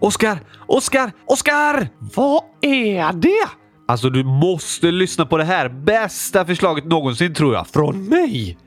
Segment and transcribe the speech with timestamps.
[0.00, 0.40] Oskar!
[0.66, 1.12] Oskar!
[1.26, 1.88] Oskar!
[2.14, 3.48] Vad är det?
[3.88, 5.68] Alltså, du måste lyssna på det här.
[5.68, 7.66] Bästa förslaget någonsin tror jag.
[7.66, 8.58] Från mig?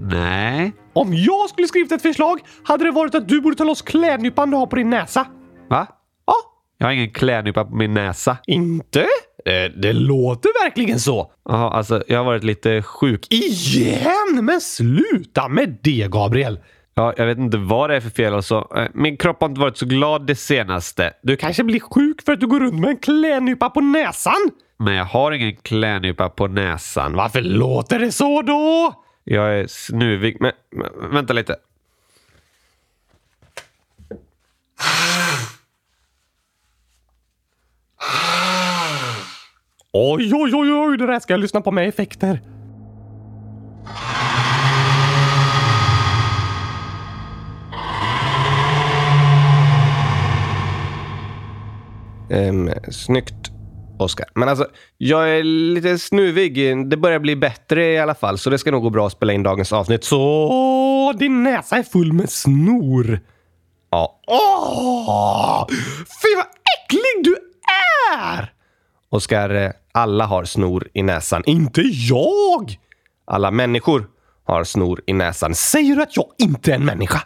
[0.00, 0.72] Nej.
[0.92, 4.50] Om jag skulle skrivit ett förslag hade det varit att du borde ta loss klädnypan
[4.50, 5.26] du har på din näsa.
[5.70, 5.86] Va?
[6.26, 6.34] Ja.
[6.78, 8.36] Jag har ingen klädnypa på min näsa.
[8.46, 9.06] Inte?
[9.44, 11.32] Det, det låter verkligen så.
[11.48, 13.26] Jaha, alltså jag har varit lite sjuk.
[13.30, 14.44] Igen?
[14.44, 16.58] Men sluta med det, Gabriel.
[16.98, 18.88] Ja, jag vet inte vad det är för fel alltså.
[18.94, 21.12] Min kropp har inte varit så glad det senaste.
[21.22, 24.50] Du kanske blir sjuk för att du går runt med en klädnypa på näsan?
[24.76, 27.12] Men jag har ingen klädnypa på näsan.
[27.12, 28.94] Varför låter det så då?
[29.24, 30.36] Jag är snuvig.
[30.40, 31.56] Men, men vänta lite.
[39.92, 42.40] Oj, oj, oj, oj, det där ska jag lyssna på med effekter.
[52.30, 53.50] Um, snyggt,
[53.98, 54.26] Oscar.
[54.34, 54.66] Men alltså,
[54.98, 56.86] jag är lite snuvig.
[56.88, 59.32] Det börjar bli bättre i alla fall, så det ska nog gå bra att spela
[59.32, 60.04] in dagens avsnitt.
[60.04, 61.14] Så...
[61.18, 63.20] Din näsa är full med snor.
[63.90, 64.20] Ja.
[64.26, 65.66] Åh!
[66.22, 67.36] Fy vad äcklig du
[68.14, 68.52] är!
[69.08, 71.42] Oskar, eh, alla har snor i näsan.
[71.46, 72.78] Inte jag!
[73.24, 74.06] Alla människor
[74.44, 75.54] har snor i näsan.
[75.54, 77.22] Säger du att jag inte är en människa?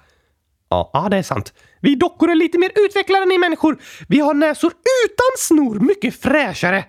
[0.68, 0.90] Ja.
[0.92, 1.52] Ja, det är sant.
[1.80, 3.78] Vi dockor är lite mer utvecklade än ni människor.
[4.08, 4.72] Vi har näsor
[5.06, 6.84] utan snor, mycket fräschare.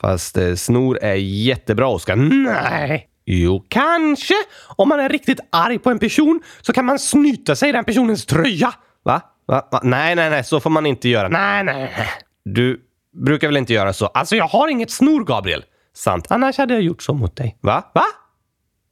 [0.00, 2.16] Fast eh, snor är jättebra, Oskar.
[2.16, 3.08] Nej.
[3.26, 4.34] Jo, kanske.
[4.76, 7.84] Om man är riktigt arg på en person så kan man snyta sig i den
[7.84, 8.74] personens tröja.
[9.02, 9.20] Va?
[9.46, 9.68] Va?
[9.72, 9.80] Va?
[9.82, 11.28] Nej, nej, nej, så får man inte göra.
[11.28, 12.08] Nej, nej, nej.
[12.44, 12.80] Du
[13.24, 14.06] brukar väl inte göra så?
[14.06, 15.64] Alltså, jag har inget snor, Gabriel.
[15.94, 16.26] Sant.
[16.30, 17.58] Annars hade jag gjort så mot dig.
[17.60, 17.90] Va?
[17.94, 18.04] Va?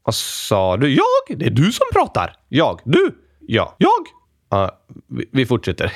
[0.05, 0.95] Vad sa du?
[0.95, 1.39] Jag?
[1.39, 2.37] Det är du som pratar.
[2.49, 2.81] Jag?
[2.85, 3.15] Du?
[3.41, 3.75] Ja.
[3.79, 4.07] Jag?
[4.51, 5.93] Ja, vi, vi fortsätter.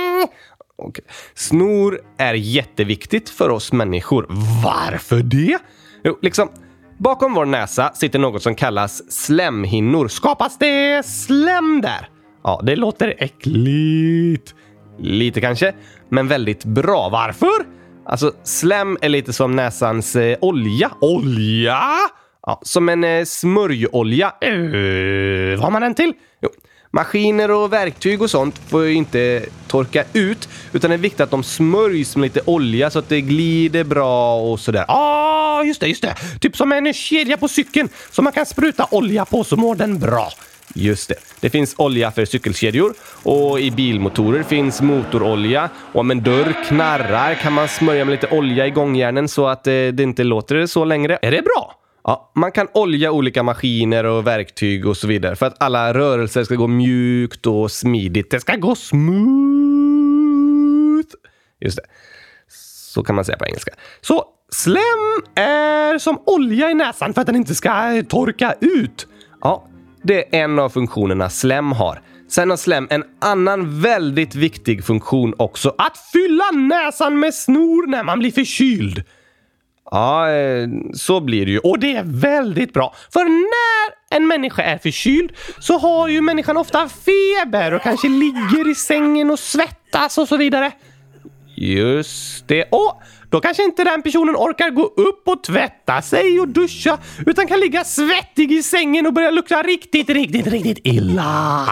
[0.76, 1.04] okay.
[1.34, 4.26] Snor är jätteviktigt för oss människor.
[4.64, 5.58] Varför det?
[6.04, 6.48] Jo, liksom,
[6.98, 10.08] bakom vår näsa sitter något som kallas slemhinnor.
[10.08, 12.08] Skapas det slem där?
[12.44, 14.54] Ja, det låter äckligt.
[14.98, 15.74] Lite kanske,
[16.08, 17.08] men väldigt bra.
[17.08, 17.80] Varför?
[18.06, 20.90] Alltså, slem är lite som näsans eh, olja.
[21.00, 21.80] Olja?
[22.42, 24.32] Ja, som en eh, smörjolja.
[24.44, 26.12] Uh, vad har man den till?
[26.92, 31.30] Maskiner och verktyg och sånt får ju inte torka ut, utan det är viktigt att
[31.30, 34.84] de smörjs med lite olja så att det glider bra och sådär.
[34.88, 36.14] Ja, ah, just det, just det.
[36.40, 39.98] Typ som en kedja på cykeln som man kan spruta olja på så mår den
[39.98, 40.28] bra.
[40.74, 41.14] Just det.
[41.40, 45.70] Det finns olja för cykelkedjor och i bilmotorer finns motorolja.
[45.92, 49.66] Och om en dörr knarrar kan man smörja med lite olja i gångjärnen så att
[49.66, 51.18] eh, det inte låter så längre.
[51.22, 51.79] Är det bra?
[52.04, 56.44] Ja, man kan olja olika maskiner och verktyg och så vidare för att alla rörelser
[56.44, 58.30] ska gå mjukt och smidigt.
[58.30, 59.10] Det ska gå smooth.
[61.60, 61.82] Just det.
[62.94, 63.72] Så kan man säga på engelska.
[64.00, 69.06] Så slem är som olja i näsan för att den inte ska torka ut.
[69.40, 69.68] Ja,
[70.02, 72.02] det är en av funktionerna slem har.
[72.28, 75.74] Sen har slem en annan väldigt viktig funktion också.
[75.78, 79.04] Att fylla näsan med snor när man blir förkyld.
[79.90, 81.58] Ja, eh, så blir det ju.
[81.58, 82.94] Och det är väldigt bra.
[83.12, 88.70] För när en människa är förkyld så har ju människan ofta feber och kanske ligger
[88.70, 90.72] i sängen och svettas och så vidare.
[91.56, 92.64] Just det.
[92.70, 97.46] Och då kanske inte den personen orkar gå upp och tvätta sig och duscha utan
[97.46, 101.66] kan ligga svettig i sängen och börja lukta riktigt, riktigt, riktigt illa.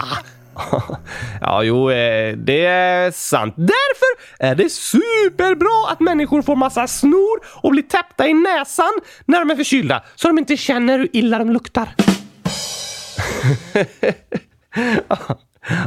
[1.41, 3.53] Ja, jo, eh, det är sant.
[3.57, 4.07] Därför
[4.39, 8.91] är det superbra att människor får massa snor och blir täppta i näsan
[9.25, 11.89] när de är förkylda så de inte känner hur illa de luktar.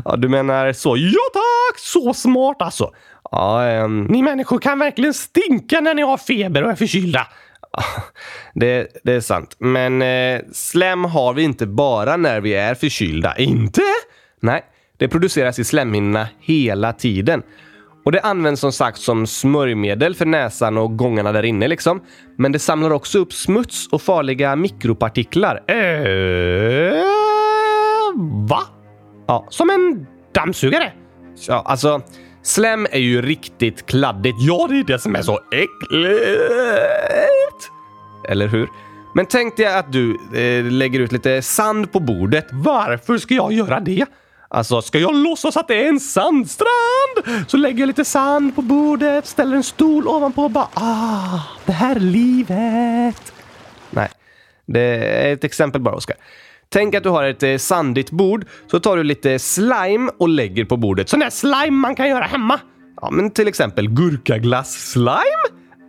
[0.04, 0.96] Ja, du menar så?
[0.96, 1.78] Ja tack!
[1.78, 2.90] Så smart alltså.
[3.30, 4.04] Ja, um...
[4.04, 7.26] Ni människor kan verkligen stinka när ni har feber och är förkylda.
[8.54, 9.56] det, det är sant.
[9.58, 13.36] Men eh, slem har vi inte bara när vi är förkylda.
[13.36, 13.82] Inte?
[14.42, 14.64] Nej,
[14.96, 17.42] det produceras i slemhinnorna hela tiden.
[18.04, 22.02] Och det används som sagt som smörjmedel för näsan och gångarna där inne liksom.
[22.38, 25.62] Men det samlar också upp smuts och farliga mikropartiklar.
[25.70, 26.94] Eh,
[28.48, 28.60] va?
[29.26, 30.92] Ja, Som en dammsugare?
[31.48, 32.02] ja, alltså
[32.42, 34.36] slem är ju riktigt kladdigt.
[34.40, 36.40] Ja, det är det som är så äckligt.
[38.28, 38.68] Eller hur?
[39.14, 42.46] Men tänk dig att du eh, lägger ut lite sand på bordet.
[42.52, 44.06] Varför ska jag göra det?
[44.54, 47.48] Alltså, Ska jag låtsas att det är en sandstrand?
[47.48, 51.72] Så lägger jag lite sand på bordet, ställer en stol ovanpå och bara ah, det
[51.72, 53.32] här är livet.
[53.90, 54.08] Nej,
[54.66, 54.80] det
[55.26, 56.16] är ett exempel bara, Oskar.
[56.68, 60.64] Tänk att du har ett eh, sandigt bord, så tar du lite slime och lägger
[60.64, 61.08] på bordet.
[61.08, 62.60] Sån där slime man kan göra hemma.
[63.00, 65.46] Ja, men till exempel gurkaglass-slime?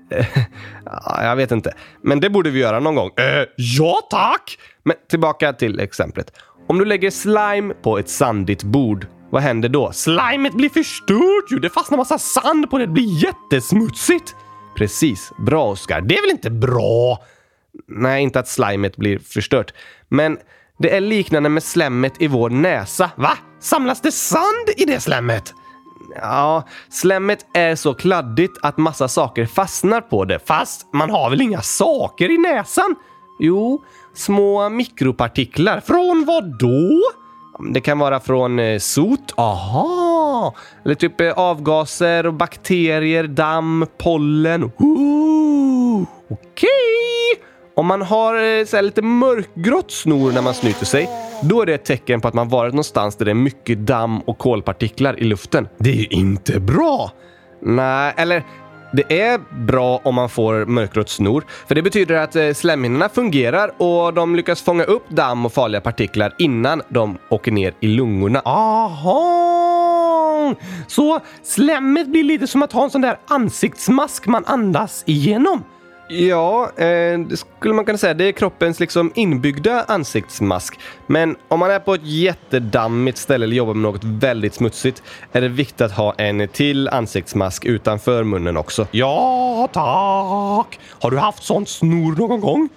[0.10, 0.26] Eh,
[0.86, 1.74] ja, jag vet inte.
[2.02, 3.10] Men det borde vi göra någon gång.
[3.18, 4.58] Eh, ja tack!
[4.84, 6.32] Men tillbaka till exemplet.
[6.74, 9.92] Om du lägger slime på ett sandigt bord, vad händer då?
[9.92, 11.60] Slimet blir förstört ju.
[11.60, 12.86] Det fastnar massa sand på det.
[12.86, 14.36] Det blir jättesmutsigt.
[14.76, 15.32] Precis.
[15.38, 16.02] Bra, Oskar.
[16.02, 17.24] Det är väl inte bra?
[17.88, 19.74] Nej, inte att slimet blir förstört.
[20.10, 20.38] Men
[20.78, 23.12] det är liknande med slemmet i vår näsa.
[23.16, 23.38] Va?
[23.60, 25.54] Samlas det sand i det slemmet?
[26.16, 30.40] Ja, slemmet är så kladdigt att massa saker fastnar på det.
[30.40, 32.96] Fast man har väl inga saker i näsan?
[33.40, 35.80] Jo, små mikropartiklar.
[35.80, 37.02] Från vad då?
[37.74, 39.34] Det kan vara från eh, sot.
[39.38, 40.56] Aha!
[40.86, 44.72] Eller typ eh, avgaser och bakterier, damm, pollen.
[44.78, 46.70] Ooh, Okej!
[47.76, 51.10] Om man har eh, så här, lite mörkgrått snor när man snyter sig,
[51.42, 54.20] då är det ett tecken på att man varit någonstans där det är mycket damm
[54.20, 55.68] och kolpartiklar i luften.
[55.78, 57.12] Det är ju inte bra.
[57.62, 58.44] Nej, eller
[58.94, 63.72] det är bra om man får mörkrött snor, för det betyder att eh, slemhinnorna fungerar
[63.78, 68.42] och de lyckas fånga upp damm och farliga partiklar innan de åker ner i lungorna.
[68.46, 69.24] Aha!
[70.88, 75.64] Så slemmet blir lite som att ha en sån där ansiktsmask man andas igenom.
[76.20, 78.14] Ja, eh, det skulle man kunna säga.
[78.14, 80.80] Det är kroppens liksom inbyggda ansiktsmask.
[81.08, 85.42] Men om man är på ett jättedammigt ställe eller jobbar med något väldigt smutsigt är
[85.42, 88.88] det viktigt att ha en till ansiktsmask utanför munnen också.
[88.92, 90.80] Ja, tack!
[90.90, 92.70] Har du haft sånt snor någon gång?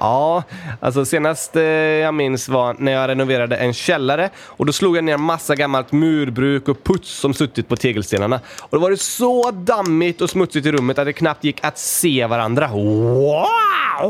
[0.00, 0.42] Ja,
[0.80, 5.04] alltså senast eh, jag minns var när jag renoverade en källare och då slog jag
[5.04, 8.40] ner massa gammalt murbruk och puts som suttit på tegelstenarna.
[8.60, 11.78] Och då var det så dammigt och smutsigt i rummet att det knappt gick att
[11.78, 12.68] se varandra.
[12.68, 14.04] Wow!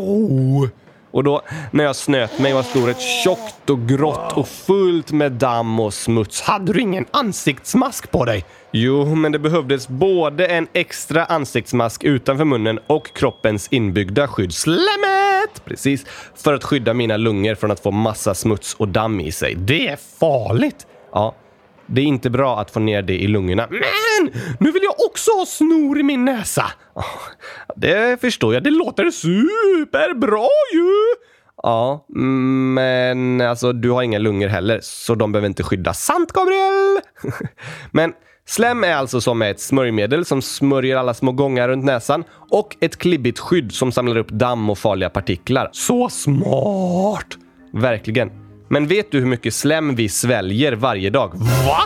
[1.14, 5.80] Och då när jag snöt mig var snoret tjockt och grått och fullt med damm
[5.80, 6.42] och smuts.
[6.42, 8.44] Hade du ingen ansiktsmask på dig?
[8.72, 14.54] Jo, men det behövdes både en extra ansiktsmask utanför munnen och kroppens inbyggda skydd.
[14.54, 15.64] Slemmet!
[15.64, 19.54] Precis, för att skydda mina lungor från att få massa smuts och damm i sig.
[19.54, 20.86] Det är farligt.
[21.12, 21.34] Ja,
[21.86, 23.68] det är inte bra att få ner det i lungorna.
[23.70, 26.64] Men nu vill jag också ha snor i min näsa.
[27.76, 28.62] Det förstår jag.
[28.62, 30.90] Det låter superbra ju!
[31.62, 32.06] Ja,
[32.74, 36.04] men alltså du har inga lungor heller, så de behöver inte skyddas.
[36.04, 37.00] Sant, Gabriel!
[37.90, 38.12] men
[38.46, 42.96] slem är alltså som ett smörjmedel som smörjer alla små gångar runt näsan och ett
[42.96, 45.68] klibbigt skydd som samlar upp damm och farliga partiklar.
[45.72, 47.26] Så smart!
[47.72, 48.43] Verkligen.
[48.68, 51.34] Men vet du hur mycket slem vi sväljer varje dag?
[51.66, 51.84] Va?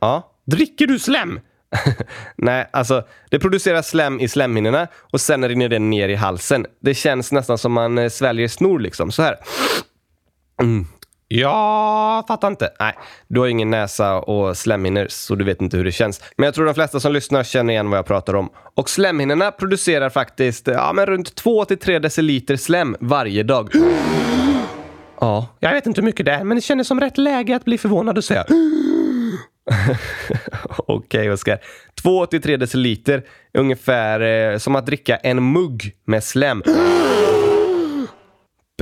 [0.00, 0.32] Ja.
[0.46, 1.40] Dricker du slem?
[2.36, 6.66] Nej, alltså det produceras slem i slemhinnorna och sen rinner det ner i halsen.
[6.80, 9.12] Det känns nästan som man eh, sväljer snor liksom.
[9.12, 9.36] Så här.
[10.60, 10.86] Mm.
[11.28, 12.70] Jag fattar inte.
[12.80, 12.94] Nej,
[13.28, 16.20] du har ingen näsa och slemhinnor så du vet inte hur det känns.
[16.36, 18.50] Men jag tror de flesta som lyssnar känner igen vad jag pratar om.
[18.74, 23.70] Och slemhinnorna producerar faktiskt ja, men runt 2-3 deciliter slem varje dag.
[25.22, 25.46] Ja.
[25.60, 27.78] Jag vet inte hur mycket det är, men det kändes som rätt läge att bli
[27.78, 28.44] förvånad och säga
[30.78, 31.58] Okej, okay, Oskar.
[32.04, 33.22] 2-3 deciliter
[33.52, 36.62] är ungefär eh, som att dricka en mugg med slem.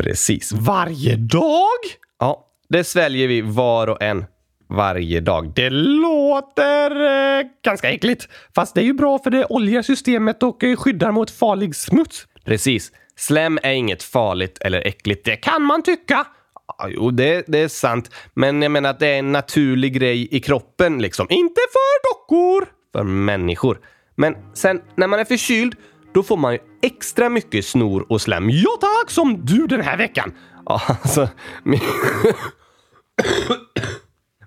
[0.00, 0.52] Precis.
[0.52, 1.78] Varje dag?
[2.18, 4.24] Ja, det sväljer vi var och en
[4.68, 5.52] varje dag.
[5.54, 6.90] Det låter
[7.40, 8.28] eh, ganska äckligt.
[8.54, 12.26] Fast det är ju bra för det oljar systemet och eh, skyddar mot farlig smuts.
[12.44, 12.92] Precis.
[13.20, 15.24] Slem är inget farligt eller äckligt.
[15.24, 16.26] Det kan man tycka.
[16.78, 18.10] Ja, jo, det, det är sant.
[18.34, 21.26] Men jag menar att det är en naturlig grej i kroppen liksom.
[21.30, 22.68] Inte för dockor!
[22.92, 23.78] För människor.
[24.14, 25.74] Men sen när man är förkyld,
[26.14, 28.50] då får man ju extra mycket snor och slem.
[28.50, 30.32] Ja tack, som du den här veckan.
[30.66, 31.28] Ja, alltså...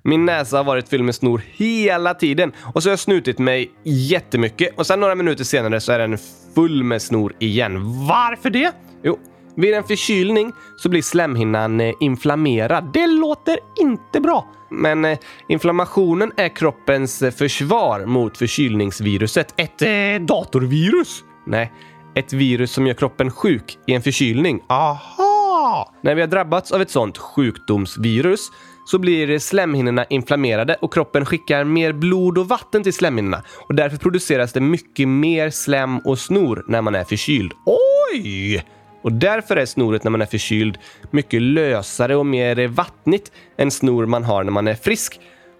[0.05, 3.71] Min, näsa har varit fylld med snor hela tiden och så har jag snutit mig
[3.83, 6.17] jättemycket och sen några minuter senare så är den
[6.55, 8.07] full med snor igen.
[8.07, 8.71] Varför det?
[9.03, 9.19] Jo,
[9.55, 12.89] vid en förkylning så blir slemhinnan eh, inflammerad.
[12.93, 14.47] Det låter inte bra.
[14.69, 15.17] Men eh,
[15.47, 19.53] inflammationen är kroppens eh, försvar mot förkylningsviruset.
[19.57, 21.23] Ett eh, datorvirus?
[21.45, 21.71] Nej,
[22.15, 24.61] ett virus som gör kroppen sjuk i en förkylning.
[24.69, 25.93] Aha!
[26.01, 28.49] När vi har drabbats av ett sånt sjukdomsvirus
[28.85, 33.97] så blir slemhinnorna inflammerade och kroppen skickar mer blod och vatten till slemhinnorna och därför
[33.97, 37.51] produceras det mycket mer slem och snor när man är förkyld.
[37.65, 38.63] Oj!
[39.03, 40.77] Och därför är snoret när man är förkyld
[41.11, 45.19] mycket lösare och mer vattnigt än snor man har när man är frisk.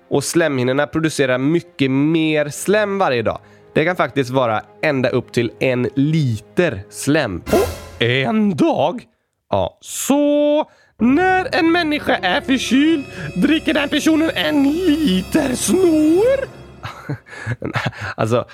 [0.09, 3.39] Och slemhinnorna producerar mycket mer slem varje dag.
[3.73, 7.41] Det kan faktiskt vara ända upp till en liter slem.
[7.41, 7.57] På
[7.99, 9.03] en dag?
[9.49, 9.77] Ja.
[9.81, 10.65] Så
[11.03, 13.05] när en människa är förkyld
[13.36, 16.63] dricker den personen en liter snor.
[18.15, 18.48] Alltså,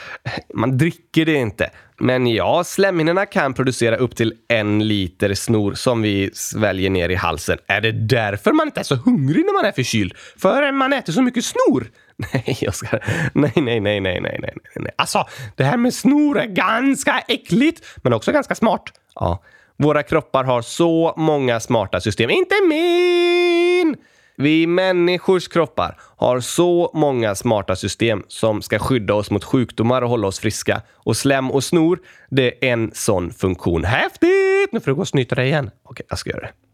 [0.54, 1.70] man dricker det inte.
[1.98, 7.16] Men ja, slemhinnorna kan producera upp till en liter snor som vi sväljer ner i
[7.16, 7.58] halsen.
[7.68, 10.14] Är det därför man inte är så hungrig när man är förkyld?
[10.38, 11.88] För man äter så mycket snor?
[12.34, 13.04] Nej, Oskar.
[13.34, 14.92] Nej, nej, nej, nej, nej, nej, nej.
[14.96, 18.84] Alltså, det här med snor är ganska äckligt, men också ganska smart.
[19.16, 19.44] Ja,
[19.80, 22.30] våra kroppar har så många smarta system.
[22.30, 23.96] Inte min!
[24.38, 30.10] Vi människors kroppar har så många smarta system som ska skydda oss mot sjukdomar och
[30.10, 30.82] hålla oss friska.
[30.96, 33.84] Och slem och snor, det är en sån funktion.
[33.84, 34.72] Häftigt!
[34.72, 35.72] Nu får du gå och snyta dig igen.
[35.84, 36.69] Okej, jag ska göra det.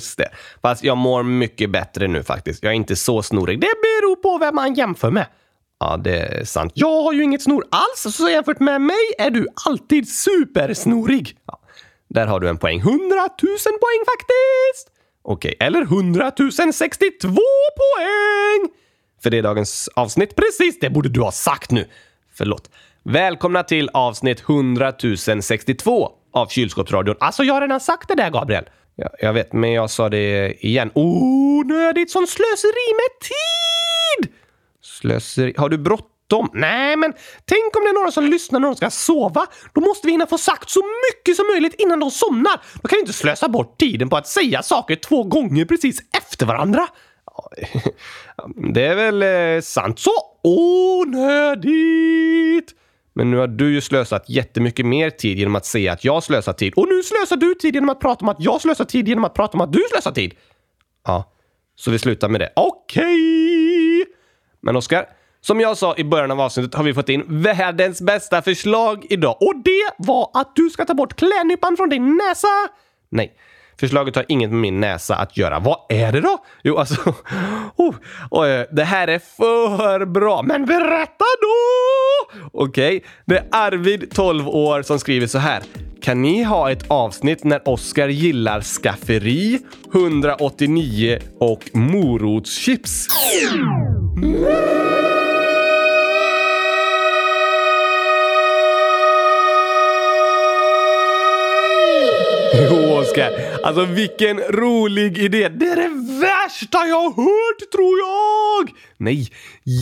[0.00, 0.28] Just det.
[0.62, 2.62] Fast jag mår mycket bättre nu faktiskt.
[2.62, 3.60] Jag är inte så snorig.
[3.60, 5.26] Det beror på vem man jämför med.
[5.80, 6.72] Ja, det är sant.
[6.74, 11.36] Jag har ju inget snor alls, så jämfört med mig är du alltid supersnorig.
[11.46, 11.60] Ja,
[12.08, 12.78] där har du en poäng.
[12.78, 13.00] 100 000
[13.62, 14.96] poäng faktiskt!
[15.22, 16.32] Okej, Eller 100
[16.72, 17.28] 062
[17.76, 18.70] poäng!
[19.22, 20.36] för det är dagens avsnitt.
[20.36, 21.88] Precis, det borde du ha sagt nu.
[22.34, 22.70] Förlåt.
[23.02, 24.92] Välkomna till avsnitt 100
[25.40, 27.16] 062 av Kylskåpsradion.
[27.20, 28.64] Alltså, jag har redan sagt det där, Gabriel.
[28.96, 30.90] Ja, jag vet, men jag sa det igen.
[30.94, 34.32] Oh, onödigt som slöseri med tid!
[34.82, 35.54] Slöseri.
[35.56, 36.50] Har du bråttom?
[36.52, 37.12] Nej, men
[37.44, 39.46] tänk om det är några som lyssnar när de ska sova.
[39.74, 42.60] Då måste vi hinna få sagt så mycket som möjligt innan de somnar.
[42.82, 46.46] Då kan vi inte slösa bort tiden på att säga saker två gånger precis efter
[46.46, 46.86] varandra.
[48.72, 49.98] Det är väl eh, sant.
[49.98, 51.60] Så onödigt!
[53.12, 56.52] Men nu har du ju slösat jättemycket mer tid genom att säga att jag slösar
[56.52, 56.74] tid.
[56.76, 59.34] Och nu slösar du tid genom att prata om att jag slösar tid genom att
[59.34, 60.34] prata om att du slösar tid.
[61.06, 61.32] Ja,
[61.76, 62.52] så vi slutar med det.
[62.56, 64.06] Okej!
[64.60, 65.06] Men Oskar,
[65.40, 69.36] som jag sa i början av avsnittet har vi fått in världens bästa förslag idag.
[69.40, 72.48] Och det var att du ska ta bort klädnypan från din näsa.
[73.08, 73.36] Nej,
[73.80, 75.58] förslaget har inget med min näsa att göra.
[75.58, 76.38] Vad är det då?
[76.62, 77.14] Jo, alltså...
[77.76, 77.94] Oh,
[78.30, 80.42] oj, det här är för bra.
[80.42, 82.40] Men berätta då!
[82.52, 85.62] Okej, det är Arvid, 12 år, som skriver så här.
[86.02, 89.58] Kan ni ha ett avsnitt när Oskar gillar skafferi,
[89.94, 93.06] 189 och morotschips?
[102.70, 103.49] Jo, Oskar.
[103.64, 105.48] Alltså vilken rolig idé.
[105.48, 108.76] Det är det värsta jag har hört, tror jag!
[108.96, 109.32] Nej,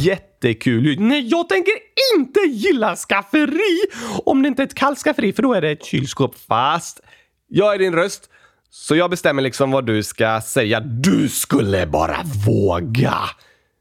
[0.04, 1.00] jättekul.
[1.00, 1.74] Nej, jag tänker
[2.16, 3.80] inte gilla skafferi
[4.24, 6.34] om det inte är ett kallt skafferi, för då är det ett kylskåp.
[6.48, 7.00] Fast
[7.48, 8.30] jag är din röst,
[8.70, 10.80] så jag bestämmer liksom vad du ska säga.
[10.80, 13.14] Du skulle bara våga.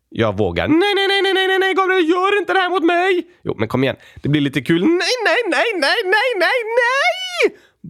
[0.10, 0.68] Jag vågar.
[0.68, 3.28] Nej, nej, nej, nej, nej, nej, Gabriel, gör inte det här mot mig!
[3.44, 3.96] Jo, men kom igen.
[4.22, 4.82] Det blir lite kul.
[4.82, 7.27] Nej, nej, nej, nej, nej, nej, nej!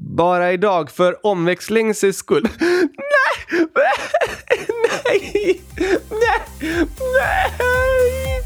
[0.01, 2.47] Bara idag för omväxlings skull.
[2.59, 3.67] Nej!
[3.75, 5.61] Nej!
[6.09, 6.41] Nej!
[6.99, 8.41] Nej!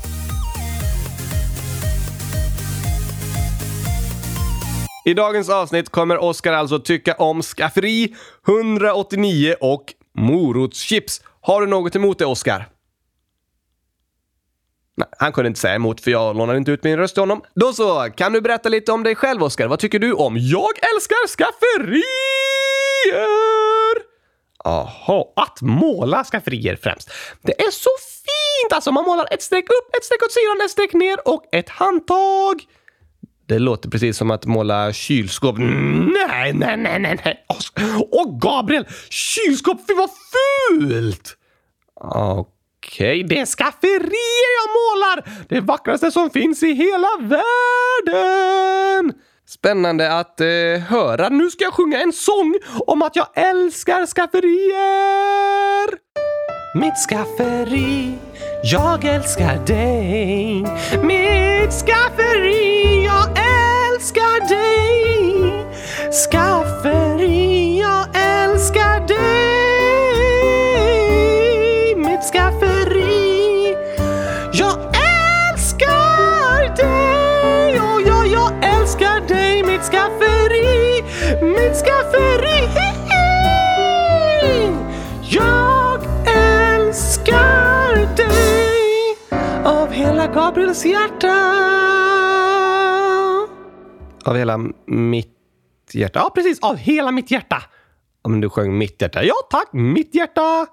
[5.06, 8.16] I dagens avsnitt kommer Oskar alltså tycka om skafferi,
[8.48, 11.22] 189 och morotschips.
[11.42, 12.71] Har du något emot det, Oskar?
[15.02, 17.42] Nej, han kunde inte säga emot för jag lånade inte ut min röst till honom.
[17.56, 19.68] Då så, kan du berätta lite om dig själv, Oskar?
[19.68, 22.02] Vad tycker du om Jag älskar skafferier?
[24.64, 27.12] Jaha, att måla skafferier främst.
[27.42, 28.74] Det är så fint!
[28.74, 31.70] Alltså, man målar ett streck upp, ett streck åt sidan, ett streck ner och ett
[31.70, 32.62] handtag.
[33.48, 35.58] Det låter precis som att måla kylskåp.
[35.58, 37.46] Nej, nej, nej, nej, nej.
[38.12, 38.88] Åh, Gabriel!
[39.10, 41.38] Kylskåp, fy vad fult!
[42.86, 45.46] Okej, Det är skafferier jag målar!
[45.50, 49.14] Det vackraste som finns i hela världen!
[49.48, 50.48] Spännande att eh,
[50.90, 51.30] höra.
[51.30, 52.56] Nu ska jag sjunga en sång
[52.88, 55.90] om att jag älskar skafferier!
[56.80, 58.14] Mitt skafferi,
[58.64, 60.62] jag älskar dig.
[61.04, 63.61] Mitt skafferi, jag älskar
[90.72, 91.34] hennes hjärta.
[94.26, 95.38] Av hela mitt
[95.94, 96.20] hjärta?
[96.20, 96.60] Ja, precis.
[96.60, 97.64] Av hela mitt hjärta.
[98.24, 99.24] Ja, men du sjöng mitt hjärta.
[99.24, 99.74] Ja, tack.
[99.74, 100.68] Mitt hjärta.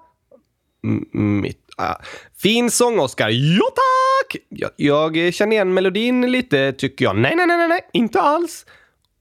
[0.83, 1.65] M- mitt.
[1.77, 1.95] Ah.
[2.37, 3.29] Fin sång, Oscar.
[3.29, 4.41] Ja, tack!
[4.49, 7.17] Jag, jag känner igen melodin lite, tycker jag.
[7.17, 8.65] Nej, nej, nej, nej, inte alls.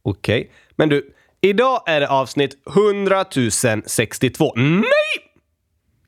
[0.03, 0.53] Okej.
[0.77, 3.25] Men du, idag är det avsnitt 100
[3.87, 4.53] 062.
[4.57, 4.83] Nej!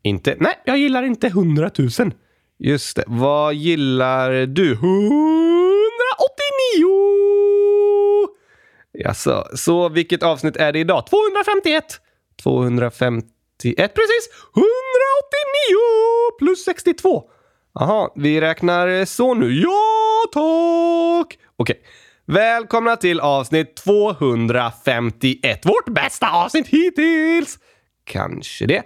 [0.02, 0.36] Inte?
[0.40, 2.12] Nej, jag gillar inte 100 000.
[2.62, 3.04] Just det.
[3.06, 4.72] Vad gillar du?
[4.72, 4.80] 189!
[8.92, 11.06] Jaså, så vilket avsnitt är det idag?
[11.06, 11.84] 251.
[12.42, 13.94] 251?
[13.94, 14.28] Precis.
[14.56, 14.66] 189
[16.38, 17.22] plus 62.
[17.74, 19.52] Jaha, vi räknar så nu.
[19.52, 21.38] Ja, tack!
[21.56, 21.82] Okej.
[22.26, 25.66] Välkomna till avsnitt 251.
[25.66, 27.58] Vårt bästa avsnitt hittills.
[28.04, 28.82] Kanske det.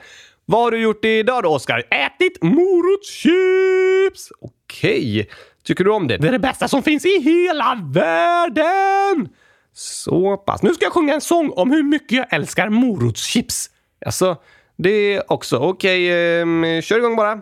[0.47, 1.83] Vad har du gjort idag då, Oskar?
[1.91, 4.33] Ätit morotschips.
[4.41, 5.29] Okej.
[5.65, 6.17] Tycker du om det?
[6.17, 9.29] Det är det bästa som finns i hela världen.
[9.73, 10.63] Så pass.
[10.63, 13.71] Nu ska jag sjunga en sång om hur mycket jag älskar morotschips.
[14.07, 14.37] Alltså,
[14.77, 15.59] det också.
[15.59, 17.41] Okej, ehm, kör igång bara.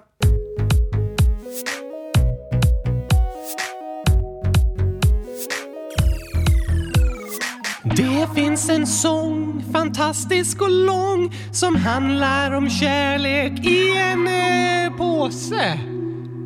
[7.97, 15.79] Det finns en sång, fantastisk och lång, som handlar om kärlek i en eh, påse.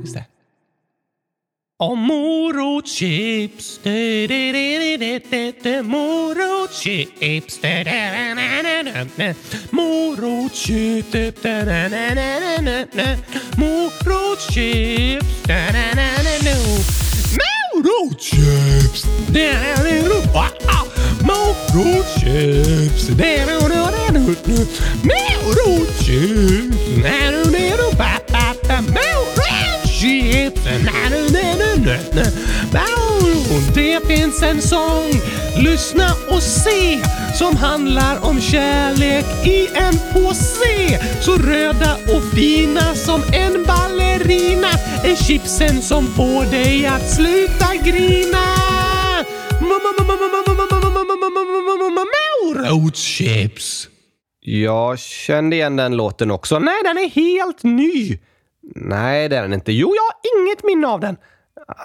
[0.00, 0.25] Just det.
[1.79, 3.81] Om morotschips,
[5.85, 7.61] morotschips,
[9.71, 11.26] morotschips, morotschips.
[17.75, 19.07] Morotschips!
[21.26, 23.09] Morotschips!
[23.11, 24.80] Morotschips!
[25.02, 26.56] Morotschips!
[33.75, 35.21] Det finns en sång,
[35.56, 36.99] lyssna och se,
[37.39, 41.00] som handlar om kärlek i en påse.
[41.21, 44.71] Så röda och fina som en ballerina
[45.04, 48.86] är chipsen som får dig att sluta grina.
[52.45, 53.89] Morotschips.
[54.41, 56.59] Jag kände igen den låten också.
[56.59, 58.19] Nej, den är helt ny.
[58.75, 59.73] Nej, det är den inte.
[59.73, 61.17] Jo, jag har inget minne av den.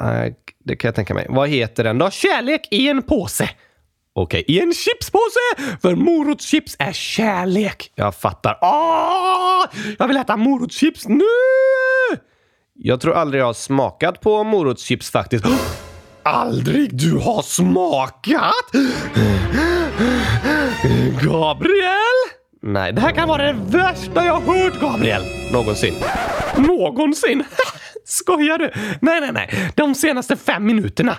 [0.02, 0.34] Eh,
[0.66, 1.26] det kan jag tänka mig.
[1.30, 2.10] Vad heter den då?
[2.10, 3.50] Kärlek i en påse.
[4.14, 5.78] Okej, I en chipspåse!
[5.82, 7.92] För morotschips är kärlek.
[7.96, 8.58] jag fattar.
[8.62, 9.66] Åh,
[10.00, 11.26] jag vill äta morotschips nu!
[12.74, 15.46] Jag tror aldrig jag har smakat på morotschips faktiskt.
[16.24, 18.72] Aldrig du har smakat?
[21.22, 22.18] Gabriel?
[22.62, 25.22] Nej, Det här kan vara det värsta jag har hört, Gabriel.
[25.52, 25.94] någonsin.
[26.58, 27.44] Någonsin.
[28.06, 28.72] Skojar du?
[29.02, 29.72] Nej, nej, nej.
[29.76, 31.18] De senaste fem minuterna.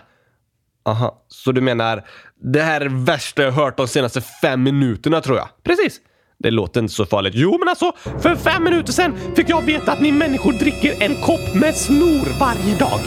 [0.85, 2.05] Aha, så du menar
[2.53, 5.49] det här är det värsta jag hört de senaste fem minuterna tror jag?
[5.65, 6.01] Precis.
[6.39, 7.35] Det låter inte så farligt.
[7.37, 11.15] Jo, men alltså, för fem minuter sedan fick jag veta att ni människor dricker en
[11.15, 13.01] kopp med snor varje dag.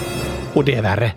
[0.53, 1.12] Och det är värre.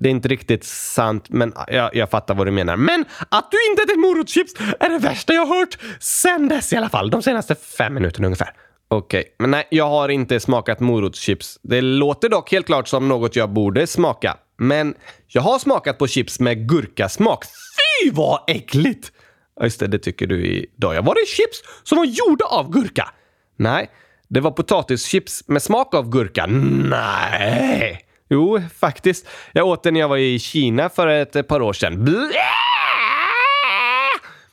[0.00, 2.76] Det är inte riktigt sant, men jag, jag fattar vad du menar.
[2.76, 6.88] Men att du inte ätit morotschips är det värsta jag hört sen dess i alla
[6.88, 7.10] fall.
[7.10, 8.52] De senaste fem minuterna ungefär.
[8.88, 11.58] okej, men nej, jag har inte smakat morotschips.
[11.62, 14.36] Det låter dock helt klart som något jag borde smaka.
[14.58, 14.94] Men
[15.26, 17.44] jag har smakat på chips med gurkasmak.
[17.44, 19.12] Fy vad äckligt!
[19.56, 20.94] Ja, just det, det tycker du idag.
[20.94, 23.08] Jag Var det chips som var gjorda av gurka?
[23.56, 23.90] Nej,
[24.28, 26.46] det var potatischips med smak av gurka.
[26.46, 28.07] Nej!
[28.28, 29.26] Jo, faktiskt.
[29.52, 32.04] Jag åt det när jag var i Kina för ett eh, par år sedan.
[32.04, 32.28] Blä!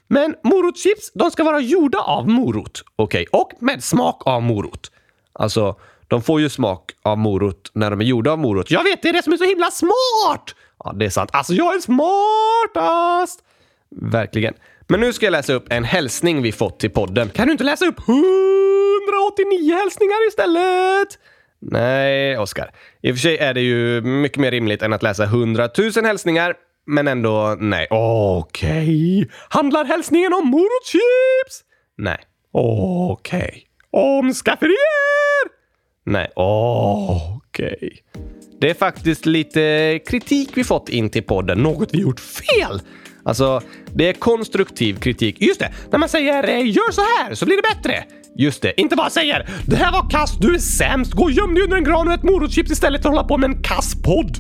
[0.08, 2.84] Men morotschips, de ska vara gjorda av morot.
[2.96, 4.92] Okej, Och med smak av morot.
[5.34, 5.76] alltså,
[6.08, 8.72] de får ju smak av morot när de är gjorda av morot.
[8.72, 10.56] Jag vet, det är det som är så himla smart!
[10.84, 11.30] Ja, det är sant.
[11.34, 13.40] Alltså, jag är smartast!
[14.02, 14.54] Verkligen.
[14.88, 17.30] Men nu ska jag läsa upp en hälsning vi fått till podden.
[17.30, 21.20] Kan du inte läsa upp 189 hälsningar istället?
[21.72, 22.72] Nej, Oskar.
[23.02, 26.06] I och för sig är det ju mycket mer rimligt än att läsa 100 000
[26.06, 26.54] hälsningar,
[26.86, 27.88] men ändå nej.
[27.90, 29.30] Okej.
[29.50, 31.64] Handlar hälsningen om morotschips?
[31.98, 32.18] Nej.
[32.52, 33.64] Okej.
[33.92, 35.50] Om skafferier?
[36.04, 36.32] Nej.
[36.36, 38.04] Okej.
[38.60, 41.58] Det är faktiskt lite kritik vi fått in till podden.
[41.58, 42.80] Något vi gjort fel?
[43.26, 43.62] Alltså,
[43.94, 45.42] det är konstruktiv kritik.
[45.42, 48.04] Just det, när man säger eh, “gör så här så blir det bättre”.
[48.38, 48.82] Just det.
[48.82, 51.78] Inte bara säger “det här var kast, du är sämst, gå och göm dig under
[51.78, 54.38] en gran och ät morotschips istället för att hålla på med en kass podd”.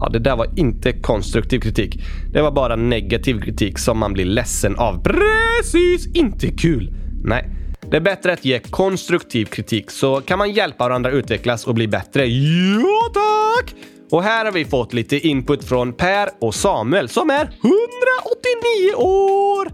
[0.00, 2.00] Ja, det där var inte konstruktiv kritik.
[2.32, 5.02] Det var bara negativ kritik som man blir ledsen av.
[5.02, 6.92] Precis, inte kul.
[7.24, 7.50] Nej.
[7.90, 11.88] Det är bättre att ge konstruktiv kritik så kan man hjälpa varandra utvecklas och bli
[11.88, 12.26] bättre.
[12.26, 13.74] Ja tack!
[14.10, 19.68] Och här har vi fått lite input från Per och Samuel som är 189 år!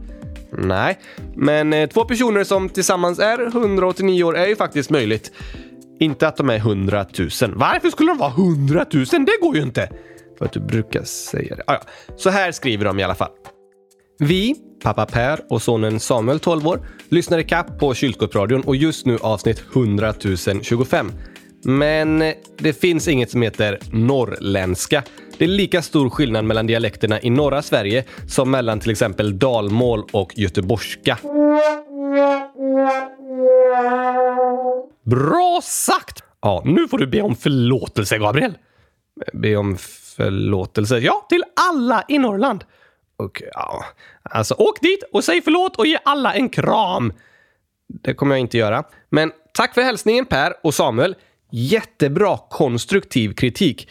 [0.59, 0.99] Nej,
[1.37, 5.33] men eh, två personer som tillsammans är 189 år är ju faktiskt möjligt.
[6.01, 7.29] Inte att de är 100 000.
[7.55, 9.05] Varför skulle de vara 100 000?
[9.07, 9.89] Det går ju inte!
[10.39, 11.63] För att du brukar säga det.
[11.67, 11.81] Ah, ja.
[12.17, 13.31] Så här skriver de i alla fall.
[14.19, 19.07] Vi, pappa Per och sonen Samuel, 12 år, lyssnar i kapp på Kylskåpsradion och just
[19.07, 20.15] nu avsnitt 100
[20.63, 21.13] 025.
[21.65, 22.19] Men
[22.57, 25.03] det finns inget som heter norrländska.
[25.39, 30.05] Det är lika stor skillnad mellan dialekterna i norra Sverige som mellan till exempel dalmål
[30.13, 31.19] och göteborgska.
[35.05, 36.23] Bra sagt!
[36.43, 38.59] Ja, nu får du be om förlåtelse, Gabriel.
[39.33, 39.77] Be om
[40.17, 40.99] förlåtelse?
[40.99, 42.65] Ja, till alla i Norrland.
[43.17, 43.85] Och, ja,
[44.23, 47.13] Alltså, åk dit och säg förlåt och ge alla en kram.
[47.89, 48.85] det kommer jag inte göra.
[49.11, 51.17] Men tack för hälsningen Per och Samuel.
[51.57, 53.89] Jättebra konstruktiv kritik.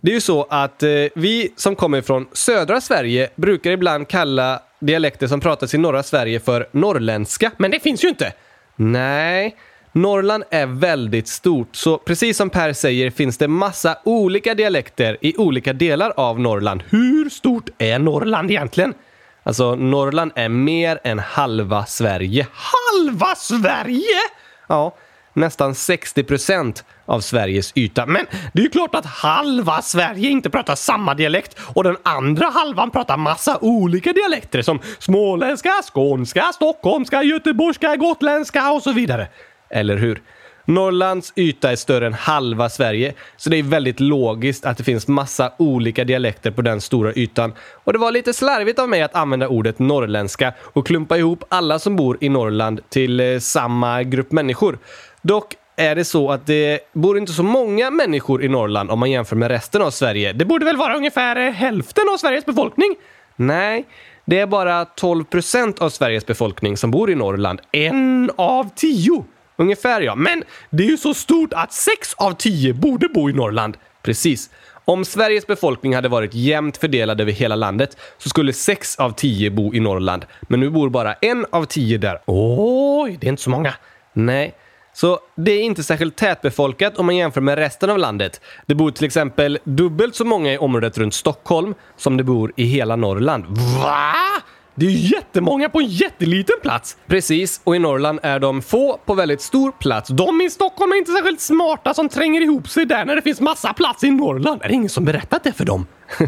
[0.00, 4.62] Det är ju så att eh, vi som kommer från södra Sverige brukar ibland kalla
[4.80, 7.50] dialekter som pratas i norra Sverige för norrländska.
[7.56, 8.32] Men det finns ju inte.
[8.76, 9.56] Nej,
[9.92, 15.36] Norrland är väldigt stort, så precis som Per säger finns det massa olika dialekter i
[15.36, 16.82] olika delar av Norrland.
[16.90, 18.94] Hur stort är Norrland egentligen?
[19.42, 22.46] Alltså, Norrland är mer än halva Sverige.
[22.52, 24.20] Halva Sverige?
[24.68, 24.96] Ja,
[25.34, 28.06] nästan 60 procent av Sveriges yta.
[28.06, 32.46] Men det är ju klart att halva Sverige inte pratar samma dialekt och den andra
[32.46, 39.28] halvan pratar massa olika dialekter som småländska, skånska, stockholmska, göteborgska, gotländska och så vidare.
[39.70, 40.22] Eller hur?
[40.66, 45.08] Norrlands yta är större än halva Sverige, så det är väldigt logiskt att det finns
[45.08, 47.52] massa olika dialekter på den stora ytan.
[47.84, 51.78] Och det var lite slarvigt av mig att använda ordet norrländska och klumpa ihop alla
[51.78, 54.78] som bor i Norrland till eh, samma grupp människor.
[55.24, 59.10] Dock är det så att det bor inte så många människor i Norrland om man
[59.10, 60.32] jämför med resten av Sverige.
[60.32, 62.96] Det borde väl vara ungefär hälften av Sveriges befolkning?
[63.36, 63.84] Nej,
[64.24, 67.60] det är bara 12 procent av Sveriges befolkning som bor i Norrland.
[67.72, 69.24] En av tio!
[69.56, 73.32] Ungefär ja, Men det är ju så stort att sex av tio borde bo i
[73.32, 73.76] Norrland.
[74.02, 74.50] precis.
[74.84, 79.50] Om Sveriges befolkning hade varit jämnt fördelad över hela landet så skulle sex av tio
[79.50, 80.26] bo i Norrland.
[80.42, 82.18] Men nu bor bara en av tio där.
[82.26, 83.74] Oj, det är inte så många.
[84.12, 84.54] Nej.
[84.94, 88.40] Så det är inte särskilt tätbefolkat om man jämför med resten av landet.
[88.66, 92.64] Det bor till exempel dubbelt så många i området runt Stockholm som det bor i
[92.64, 93.44] hela Norrland.
[93.82, 94.33] Va?
[94.76, 96.96] Det är ju jättemånga på en jätteliten plats.
[97.06, 100.08] Precis, och i Norrland är de få på väldigt stor plats.
[100.08, 103.40] De i Stockholm är inte särskilt smarta som tränger ihop sig där när det finns
[103.40, 104.62] massa plats i Norrland.
[104.62, 105.86] Är det ingen som berättat det för dem?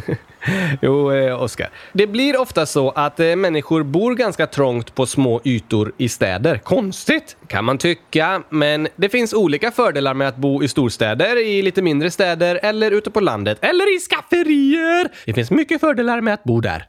[0.82, 1.70] Jo, eh, Oskar.
[1.92, 6.58] Det blir ofta så att eh, människor bor ganska trångt på små ytor i städer.
[6.58, 7.36] Konstigt.
[7.46, 11.82] Kan man tycka, men det finns olika fördelar med att bo i storstäder, i lite
[11.82, 13.58] mindre städer eller ute på landet.
[13.60, 15.08] Eller i skafferier.
[15.26, 16.86] Det finns mycket fördelar med att bo där.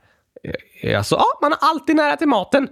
[0.82, 2.68] Eh, alltså, Ja, man har alltid nära till maten.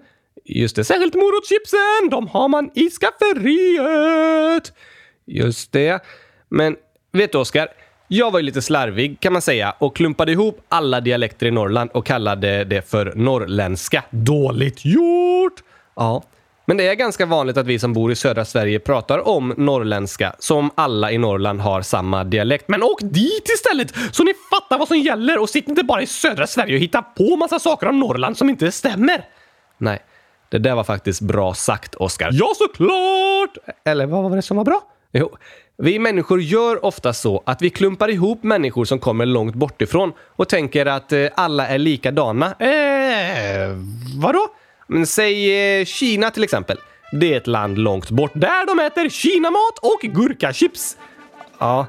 [0.45, 0.83] just det.
[0.83, 4.73] Särskilt morotschipsen, de har man i skafferiet.
[5.25, 6.03] Just det.
[6.49, 6.75] Men
[7.11, 7.67] vet du, Oskar?
[8.07, 11.89] Jag var ju lite slarvig kan man säga och klumpade ihop alla dialekter i Norrland
[11.93, 14.03] och kallade det för norrländska.
[14.09, 15.63] Dåligt gjort!
[15.95, 16.23] Ja.
[16.65, 20.35] Men det är ganska vanligt att vi som bor i södra Sverige pratar om norrländska
[20.39, 22.67] som alla i Norrland har samma dialekt.
[22.67, 26.07] Men åk dit istället så ni fattar vad som gäller och sitt inte bara i
[26.07, 29.25] södra Sverige och hitta på massa saker om Norrland som inte stämmer.
[29.77, 29.99] Nej,
[30.49, 32.29] det där var faktiskt bra sagt, Oskar.
[32.31, 33.57] Ja, såklart!
[33.85, 34.81] Eller vad var det som var bra?
[35.11, 35.37] Jo,
[35.77, 40.49] vi människor gör ofta så att vi klumpar ihop människor som kommer långt bortifrån och
[40.49, 42.45] tänker att eh, alla är likadana.
[42.45, 43.69] Eh,
[44.21, 44.47] vadå?
[44.87, 46.77] Men säg eh, Kina till exempel.
[47.11, 48.31] Det är ett land långt bort.
[48.33, 50.97] Där de äter kinamat och gurkachips.
[51.59, 51.87] Ja,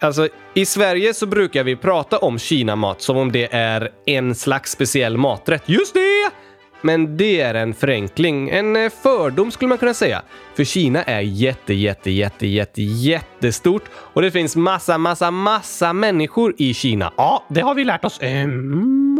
[0.00, 4.70] alltså i Sverige så brukar vi prata om kinamat som om det är en slags
[4.72, 5.62] speciell maträtt.
[5.66, 6.30] Just det!
[6.80, 10.22] Men det är en förenkling, en eh, fördom skulle man kunna säga.
[10.54, 16.54] För Kina är jätte, jätte, jätte, jätte, jättestort och det finns massa, massa, massa människor
[16.58, 17.12] i Kina.
[17.16, 18.18] Ja, det har vi lärt oss.
[18.22, 19.18] Ehm,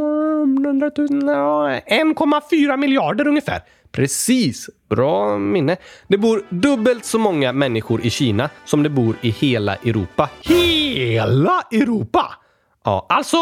[0.66, 3.62] 100 000, ja, 1,4 miljarder ungefär.
[3.92, 4.71] Precis!
[4.90, 5.77] Bra minne.
[6.09, 10.31] Det bor dubbelt så många människor i Kina som det bor i hela Europa.
[10.42, 12.33] Hela Europa!
[12.85, 13.37] Ja, Alltså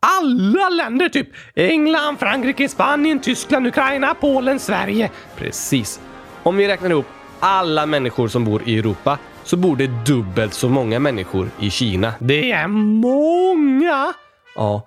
[0.00, 1.28] alla länder typ.
[1.54, 5.10] England, Frankrike, Spanien, Tyskland, Ukraina, Polen, Sverige.
[5.36, 6.00] precis.
[6.42, 7.06] Om vi räknar ihop
[7.40, 12.14] alla människor som bor i Europa så bor det dubbelt så många människor i Kina.
[12.18, 14.12] Det är många!
[14.54, 14.86] Ja.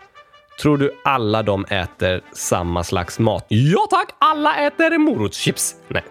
[0.61, 3.45] Tror du alla de äter samma slags mat?
[3.47, 5.75] Ja tack, alla äter morotschips.
[5.87, 6.03] Nej.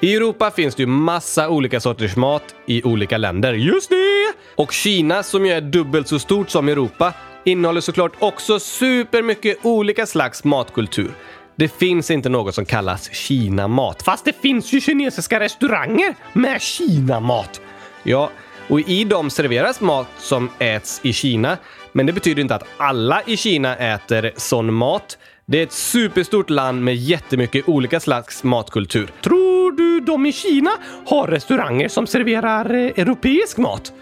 [0.00, 3.52] I Europa finns det ju massa olika sorters mat i olika länder.
[3.52, 4.32] Just det!
[4.54, 7.12] Och Kina, som ju är dubbelt så stort som Europa,
[7.48, 11.10] innehåller såklart också supermycket olika slags matkultur.
[11.56, 14.02] Det finns inte något som kallas kinamat.
[14.02, 17.60] Fast det finns ju kinesiska restauranger med kinamat!
[18.02, 18.30] Ja,
[18.68, 21.58] och i dem serveras mat som äts i Kina.
[21.92, 25.18] Men det betyder inte att alla i Kina äter sån mat.
[25.46, 29.10] Det är ett superstort land med jättemycket olika slags matkultur.
[29.22, 30.70] Tror du de i Kina
[31.06, 33.92] har restauranger som serverar eh, europeisk mat?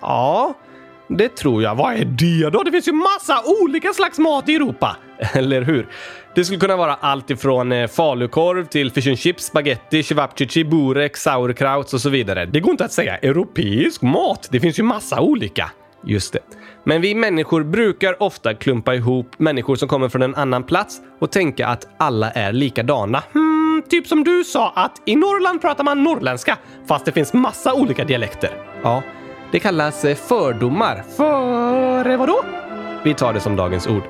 [0.00, 0.54] Ja,
[1.08, 1.74] det tror jag.
[1.74, 2.62] Vad är det då?
[2.62, 4.96] Det finns ju massa olika slags mat i Europa.
[5.34, 5.88] Eller hur?
[6.34, 11.16] Det skulle kunna vara allt ifrån eh, falukorv till fish and chips, spaghetti, cevapcici, burek,
[11.16, 12.46] sauerkraut och så vidare.
[12.46, 14.48] Det går inte att säga europeisk mat.
[14.50, 15.70] Det finns ju massa olika.
[16.04, 16.38] Just det.
[16.84, 21.30] Men vi människor brukar ofta klumpa ihop människor som kommer från en annan plats och
[21.30, 23.22] tänka att alla är likadana.
[23.32, 27.74] Hmm, typ som du sa att i Norrland pratar man norrländska, fast det finns massa
[27.74, 28.50] olika dialekter.
[28.82, 29.02] Ja,
[29.52, 31.04] det kallas eh, fördomar.
[31.16, 32.44] Före eh, vadå?
[33.02, 34.02] Vi tar det som dagens ord.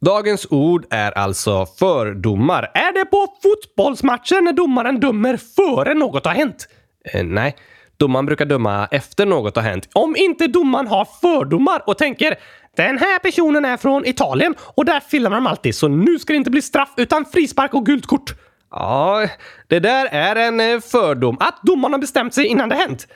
[0.00, 2.70] Dagens ord är alltså fördomar.
[2.74, 6.68] Är det på fotbollsmatchen när domaren dömer före något har hänt?
[7.04, 7.56] Eh, nej,
[7.96, 9.88] domaren brukar döma efter något har hänt.
[9.92, 12.34] Om inte domaren har fördomar och tänker
[12.76, 16.36] den här personen är från Italien och där filmar de alltid så nu ska det
[16.36, 18.34] inte bli straff utan frispark och gult kort.
[18.70, 19.28] Ja,
[19.66, 21.36] det där är en eh, fördom.
[21.40, 23.06] Att domaren har bestämt sig innan det hänt.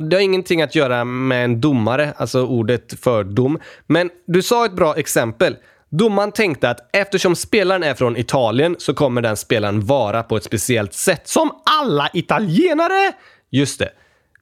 [0.00, 3.58] Det har ingenting att göra med en domare, alltså ordet fördom.
[3.86, 5.56] Men du sa ett bra exempel.
[5.98, 10.44] Domaren tänkte att eftersom spelaren är från Italien så kommer den spelaren vara på ett
[10.44, 11.28] speciellt sätt.
[11.28, 13.12] Som alla italienare!
[13.50, 13.88] Just det.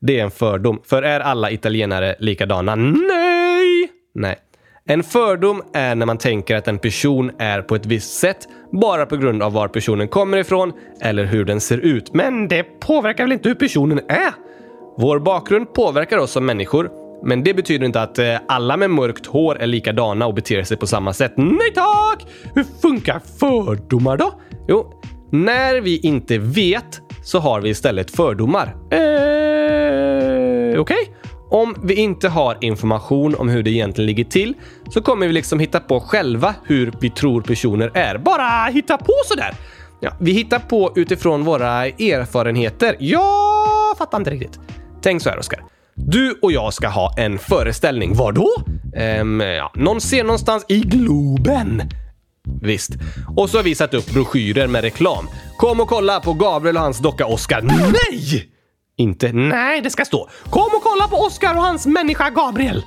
[0.00, 0.82] Det är en fördom.
[0.84, 2.74] För är alla italienare likadana?
[2.74, 3.90] Nej!
[4.14, 4.38] Nej.
[4.84, 9.06] En fördom är när man tänker att en person är på ett visst sätt bara
[9.06, 12.14] på grund av var personen kommer ifrån eller hur den ser ut.
[12.14, 14.34] Men det påverkar väl inte hur personen är?
[14.96, 19.26] Vår bakgrund påverkar oss som människor men det betyder inte att eh, alla med mörkt
[19.26, 21.32] hår är likadana och beter sig på samma sätt.
[21.36, 22.26] Nej tack!
[22.54, 24.40] Hur funkar fördomar då?
[24.68, 24.92] Jo,
[25.32, 28.66] när vi inte vet så har vi istället fördomar.
[28.90, 30.96] Eh, Okej?
[30.96, 31.14] Okay.
[31.50, 34.54] Om vi inte har information om hur det egentligen ligger till
[34.90, 38.18] så kommer vi liksom hitta på själva hur vi tror personer är.
[38.18, 39.54] Bara hitta på sådär?
[40.00, 42.96] Ja, vi hittar på utifrån våra erfarenheter.
[42.98, 44.60] Jag fattar inte riktigt.
[45.02, 45.60] Tänk så här, Oskar.
[45.94, 48.14] Du och jag ska ha en föreställning.
[48.14, 48.50] Var då?
[48.96, 51.82] Ehm, ja, någon ser någonstans i Globen.
[52.62, 52.90] Visst.
[53.36, 55.28] Och så har vi satt upp broschyrer med reklam.
[55.56, 57.62] Kom och kolla på Gabriel och hans docka Oscar.
[57.62, 58.48] Nej!
[58.96, 59.32] Inte?
[59.32, 60.28] Nej, det ska stå.
[60.50, 62.84] Kom och kolla på Oscar och hans människa Gabriel.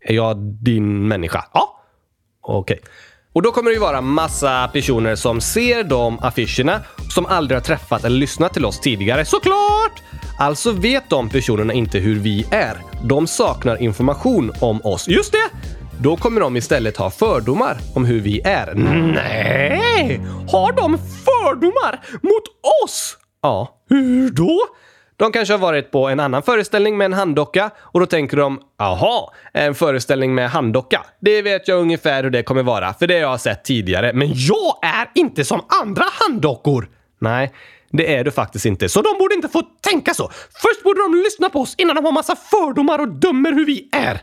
[0.00, 1.44] Är jag din människa?
[1.52, 1.80] Ja.
[2.42, 2.78] Okej.
[2.78, 2.90] Okay.
[3.32, 6.80] Och då kommer det ju vara massa personer som ser de affischerna
[7.14, 9.24] som aldrig har träffat eller lyssnat till oss tidigare.
[9.24, 10.02] Såklart!
[10.38, 12.76] Alltså vet de personerna inte hur vi är.
[13.04, 15.08] De saknar information om oss.
[15.08, 15.50] Just det!
[16.00, 18.74] Då kommer de istället ha fördomar om hur vi är.
[19.14, 20.20] Nej!
[20.52, 22.42] Har de fördomar mot
[22.84, 23.16] oss?
[23.42, 23.82] Ja.
[23.88, 24.58] Hur då?
[25.16, 28.60] De kanske har varit på en annan föreställning med en handdocka och då tänker de
[28.78, 31.04] “Jaha, en föreställning med handdocka.
[31.20, 34.12] Det vet jag ungefär hur det kommer vara, för det har jag sett tidigare.
[34.12, 37.52] Men jag är inte som andra handdockor!” Nej,
[37.92, 38.88] det är du faktiskt inte.
[38.88, 40.30] Så de borde inte få tänka så.
[40.62, 43.88] Först borde de lyssna på oss innan de har massa fördomar och dömer hur vi
[43.92, 44.22] är.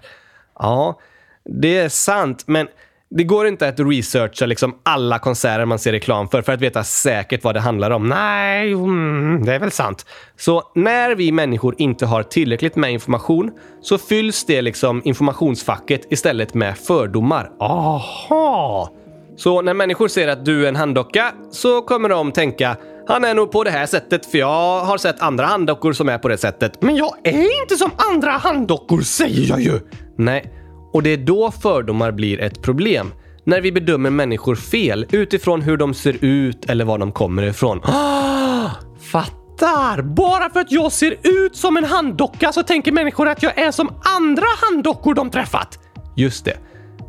[0.59, 0.99] Ja,
[1.45, 2.67] det är sant, men
[3.11, 6.83] det går inte att researcha liksom alla konserter man ser reklam för för att veta
[6.83, 8.09] säkert vad det handlar om.
[8.09, 10.05] Nej, mm, det är väl sant.
[10.37, 13.51] Så när vi människor inte har tillräckligt med information
[13.81, 17.51] så fylls det liksom informationsfacket istället med fördomar.
[17.59, 18.89] Aha!
[19.37, 22.77] Så när människor ser att du är en handdocka så kommer de tänka
[23.09, 26.17] han är nog på det här sättet för jag har sett andra handdockor som är
[26.17, 26.81] på det sättet.
[26.81, 29.79] Men jag är inte som andra handdockor säger jag ju!
[30.17, 30.53] Nej,
[30.93, 33.11] och det är då fördomar blir ett problem.
[33.43, 37.81] När vi bedömer människor fel utifrån hur de ser ut eller var de kommer ifrån.
[37.83, 38.69] Ah,
[39.11, 40.01] fattar!
[40.01, 43.71] Bara för att jag ser ut som en handdocka så tänker människor att jag är
[43.71, 45.79] som andra handdockor de träffat.
[46.15, 46.57] Just det.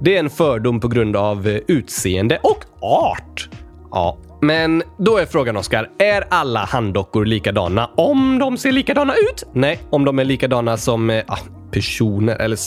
[0.00, 3.48] Det är en fördom på grund av eh, utseende och art.
[3.90, 7.90] Ja, men då är frågan Oskar, är alla handdockor likadana?
[7.96, 9.44] Om de ser likadana ut?
[9.52, 11.38] Nej, om de är likadana som eh, ah,
[11.70, 12.58] personer eller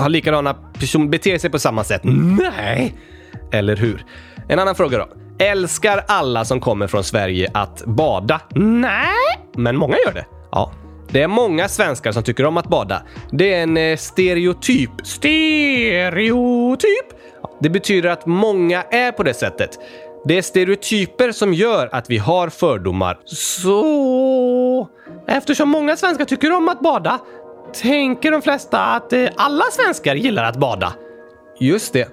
[0.00, 2.00] har likadana person, beter sig på samma sätt.
[2.04, 2.94] Nej!
[3.52, 4.04] Eller hur?
[4.48, 5.08] En annan fråga då.
[5.38, 8.40] Älskar alla som kommer från Sverige att bada?
[8.54, 9.38] Nej.
[9.56, 10.26] Men många gör det.
[10.50, 10.72] Ja.
[11.10, 13.02] Det är många svenskar som tycker om att bada.
[13.32, 14.90] Det är en eh, stereotyp.
[15.04, 16.86] Stereotyp.
[17.60, 19.78] Det betyder att många är på det sättet.
[20.24, 23.18] Det är stereotyper som gör att vi har fördomar.
[23.24, 24.88] Så...
[25.28, 27.18] Eftersom många svenskar tycker om att bada
[27.74, 30.92] tänker de flesta att eh, alla svenskar gillar att bada.
[31.60, 32.08] Just det.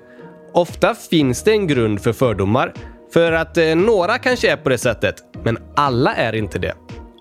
[0.53, 2.73] Ofta finns det en grund för fördomar.
[3.13, 6.73] För att eh, några kanske är på det sättet, men alla är inte det.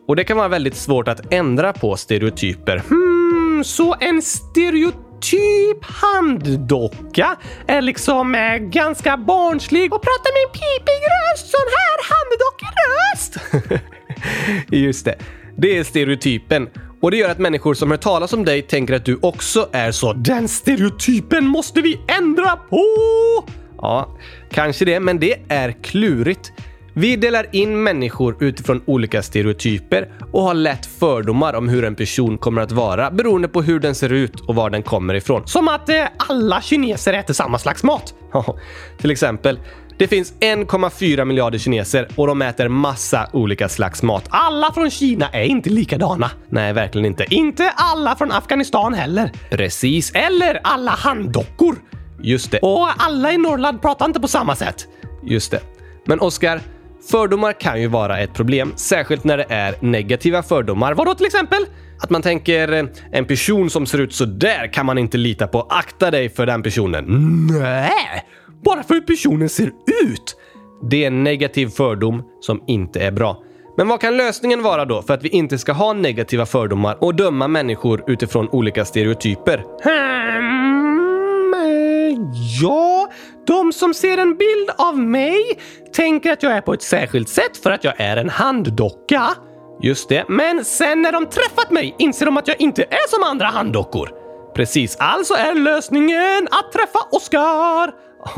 [0.08, 2.82] Och det kan vara väldigt svårt att ändra på stereotyper.
[2.88, 10.52] Hmm, så en stereotyp Typ handdocka är liksom eh, ganska barnslig och pratar med en
[10.52, 11.50] pipig röst.
[11.50, 13.82] Sån här handdockeröst!
[14.70, 15.14] Just det.
[15.56, 16.68] Det är stereotypen.
[17.00, 19.92] Och det gör att människor som hör talas om dig tänker att du också är
[19.92, 20.12] så.
[20.12, 22.84] Den stereotypen måste vi ändra på!
[23.76, 24.16] Ja,
[24.50, 26.52] kanske det, men det är klurigt.
[26.96, 32.38] Vi delar in människor utifrån olika stereotyper och har lätt fördomar om hur en person
[32.38, 35.46] kommer att vara beroende på hur den ser ut och var den kommer ifrån.
[35.46, 38.14] Som att eh, alla kineser äter samma slags mat.
[38.98, 39.58] Till exempel,
[39.98, 44.24] det finns 1,4 miljarder kineser och de äter massa olika slags mat.
[44.28, 46.30] Alla från Kina är inte likadana.
[46.48, 47.26] Nej, verkligen inte.
[47.30, 49.32] Inte alla från Afghanistan heller.
[49.50, 50.12] Precis.
[50.14, 51.76] Eller alla handdockor.
[52.22, 52.58] Just det.
[52.58, 54.86] Och alla i Norrland pratar inte på samma sätt.
[55.22, 55.60] Just det.
[56.06, 56.60] Men Oskar,
[57.10, 60.94] fördomar kan ju vara ett problem, särskilt när det är negativa fördomar.
[60.94, 61.66] Vadå till exempel?
[62.00, 65.46] Att man tänker eh, en person som ser ut så där kan man inte lita
[65.46, 65.60] på.
[65.60, 67.04] Akta dig för den personen.
[67.60, 68.24] Nej,
[68.64, 69.66] bara för hur personen ser
[70.02, 70.36] ut.
[70.90, 73.42] Det är en negativ fördom som inte är bra.
[73.76, 77.14] Men vad kan lösningen vara då för att vi inte ska ha negativa fördomar och
[77.14, 79.64] döma människor utifrån olika stereotyper?
[79.84, 80.34] Hmm,
[82.62, 82.93] ja,
[83.46, 85.38] de som ser en bild av mig
[85.92, 89.30] tänker att jag är på ett särskilt sätt för att jag är en handdocka.
[89.82, 90.24] Just det.
[90.28, 94.10] Men sen när de träffat mig inser de att jag inte är som andra handdockor.
[94.54, 94.96] Precis.
[94.98, 97.90] Alltså är lösningen att träffa Oscar.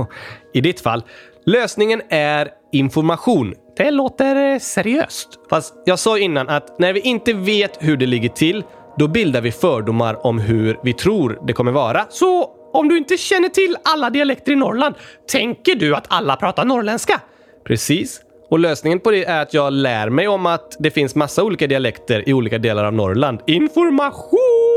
[0.55, 1.03] I ditt fall,
[1.47, 3.55] lösningen är information.
[3.77, 5.29] Det låter eh, seriöst.
[5.51, 8.65] Fast jag sa innan att när vi inte vet hur det ligger till,
[8.99, 12.07] då bildar vi fördomar om hur vi tror det kommer vara.
[12.09, 14.95] Så om du inte känner till alla dialekter i Norrland,
[15.33, 17.21] tänker du att alla pratar norrländska?
[17.65, 18.21] Precis.
[18.51, 21.67] Och lösningen på det är att jag lär mig om att det finns massa olika
[21.67, 23.41] dialekter i olika delar av Norrland.
[23.47, 24.76] Information!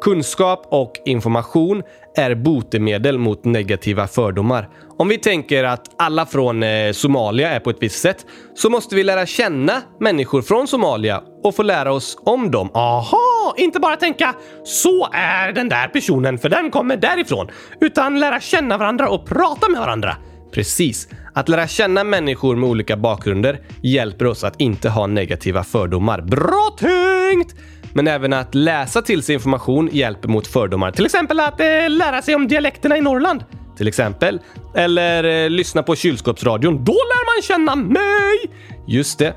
[0.00, 1.82] Kunskap och information
[2.16, 4.68] är botemedel mot negativa fördomar.
[4.98, 8.94] Om vi tänker att alla från eh, Somalia är på ett visst sätt så måste
[8.94, 12.70] vi lära känna människor från Somalia och få lära oss om dem.
[12.74, 14.34] Aha, inte bara tänka
[14.64, 17.48] så är den där personen för den kommer därifrån,
[17.80, 20.16] utan lära känna varandra och prata med varandra.
[20.52, 21.08] Precis.
[21.34, 26.20] Att lära känna människor med olika bakgrunder hjälper oss att inte ha negativa fördomar.
[26.20, 27.56] Bra tänkt!
[27.92, 30.90] Men även att läsa till sig information hjälper mot fördomar.
[30.90, 33.44] Till exempel att eh, lära sig om dialekterna i Norrland.
[33.76, 34.40] Till exempel.
[34.74, 36.84] Eller eh, lyssna på kylskåpsradion.
[36.84, 38.38] Då lär man känna mig!
[38.86, 39.34] Just det.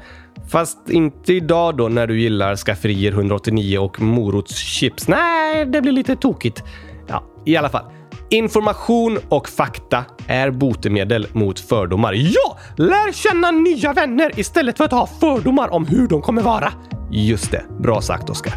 [0.50, 5.08] Fast inte idag då när du gillar skafferier 189 och morotschips.
[5.08, 6.64] Nej, det blir lite tokigt.
[7.08, 7.86] Ja, i alla fall.
[8.30, 12.14] Information och fakta är botemedel mot fördomar.
[12.14, 12.58] Ja!
[12.78, 16.74] Lär känna nya vänner istället för att ha fördomar om hur de kommer vara.
[17.16, 17.66] Just det.
[17.80, 18.54] Bra sagt, Oskar.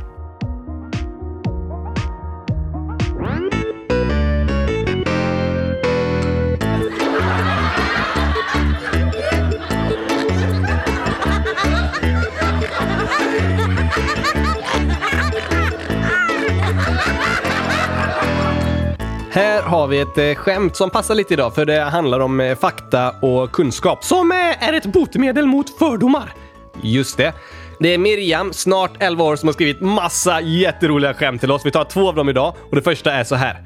[19.30, 22.56] Här har vi ett eh, skämt som passar lite idag för det handlar om eh,
[22.58, 24.04] fakta och kunskap.
[24.04, 26.34] Som eh, är ett botemedel mot fördomar.
[26.82, 27.32] Just det.
[27.80, 31.66] Det är Miriam, snart 11 år, som har skrivit massa jätteroliga skämt till oss.
[31.66, 33.62] Vi tar två av dem idag och det första är så här.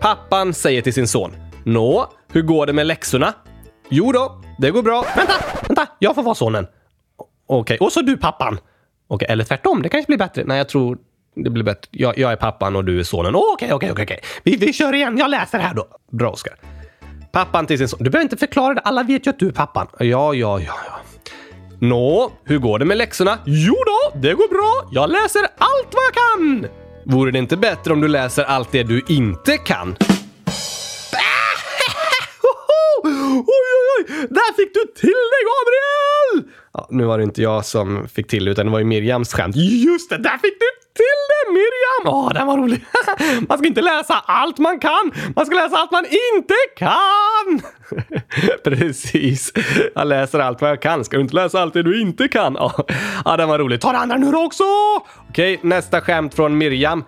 [0.00, 1.36] Pappan säger till sin son.
[1.64, 3.32] Nå, hur går det med läxorna?
[3.88, 5.04] Jo då, det går bra.
[5.16, 5.32] Vänta,
[5.68, 6.66] vänta, jag får vara sonen.
[7.46, 8.58] Okej, Och så du pappan.
[9.08, 9.82] okej, eller tvärtom.
[9.82, 10.44] Det kanske blir bättre.
[10.46, 10.98] Nej, jag tror
[11.36, 11.88] det blir bättre.
[11.90, 13.34] Jag, jag är pappan och du är sonen.
[13.34, 14.02] Okej, okej, okej.
[14.04, 14.20] okej.
[14.42, 15.18] Vi, vi kör igen.
[15.18, 15.86] Jag läser här då.
[16.12, 16.54] bra Oskar.
[17.32, 17.98] Pappan till sin son.
[18.02, 18.80] Du behöver inte förklara det.
[18.80, 19.86] Alla vet ju att du är pappan.
[19.98, 21.00] Ja, ja, ja, ja.
[21.78, 23.38] Nå, hur går det med läxorna?
[23.46, 24.90] Jo då, det går bra.
[24.92, 26.66] Jag läser allt vad jag kan.
[27.04, 29.88] Vore det inte bättre om du läser allt det du inte kan?
[33.04, 33.54] Oj, oj,
[33.98, 34.26] oj!
[34.30, 36.52] Där fick du till det, Gabriel!
[36.74, 39.32] Ja, nu var det inte jag som fick till det, utan det var ju Miriams
[39.32, 39.56] skämt.
[39.56, 41.52] Just det, där fick du till det!
[41.52, 42.14] Miriam!
[42.14, 42.84] Åh, den var rolig.
[43.48, 45.12] man ska inte läsa allt man kan.
[45.36, 47.60] Man ska läsa allt man inte kan.
[48.64, 49.52] Precis.
[49.94, 51.04] Jag läser allt vad jag kan.
[51.04, 52.54] Ska du inte läsa allt det du inte kan?
[52.64, 52.72] Ja,
[53.24, 53.80] ja den var rolig.
[53.80, 54.64] Ta det andra nu då också!
[55.28, 57.04] Okej, nästa skämt från Miriam.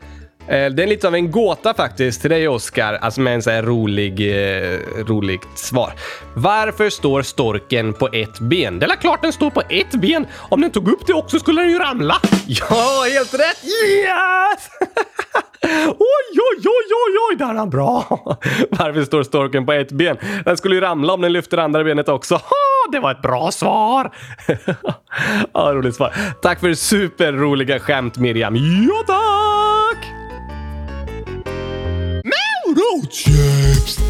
[0.49, 3.51] Eh, det är lite av en gåta faktiskt till dig Oskar, alltså med en så
[3.51, 5.93] här rolig, eh, roligt svar.
[6.35, 8.79] Varför står storken på ett ben?
[8.79, 10.27] Det är klart den står på ett ben.
[10.49, 12.17] Om den tog upp det också skulle den ju ramla.
[12.47, 13.65] Ja, helt rätt!
[13.65, 14.71] Yes!
[15.87, 18.05] oj, oj, oj, oj, oj, där är han bra.
[18.71, 20.17] Varför står storken på ett ben?
[20.45, 22.35] Den skulle ju ramla om den lyfter andra benet också.
[22.87, 24.15] Ha, det var ett bra svar.
[25.55, 26.15] ja, roligt svar.
[26.43, 28.57] Tack för superroliga skämt Miriam.
[28.57, 29.66] Ja, tack!
[32.97, 34.01] Morotschips!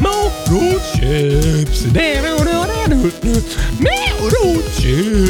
[0.00, 1.84] Morotschips!
[3.78, 5.20] Morotschips!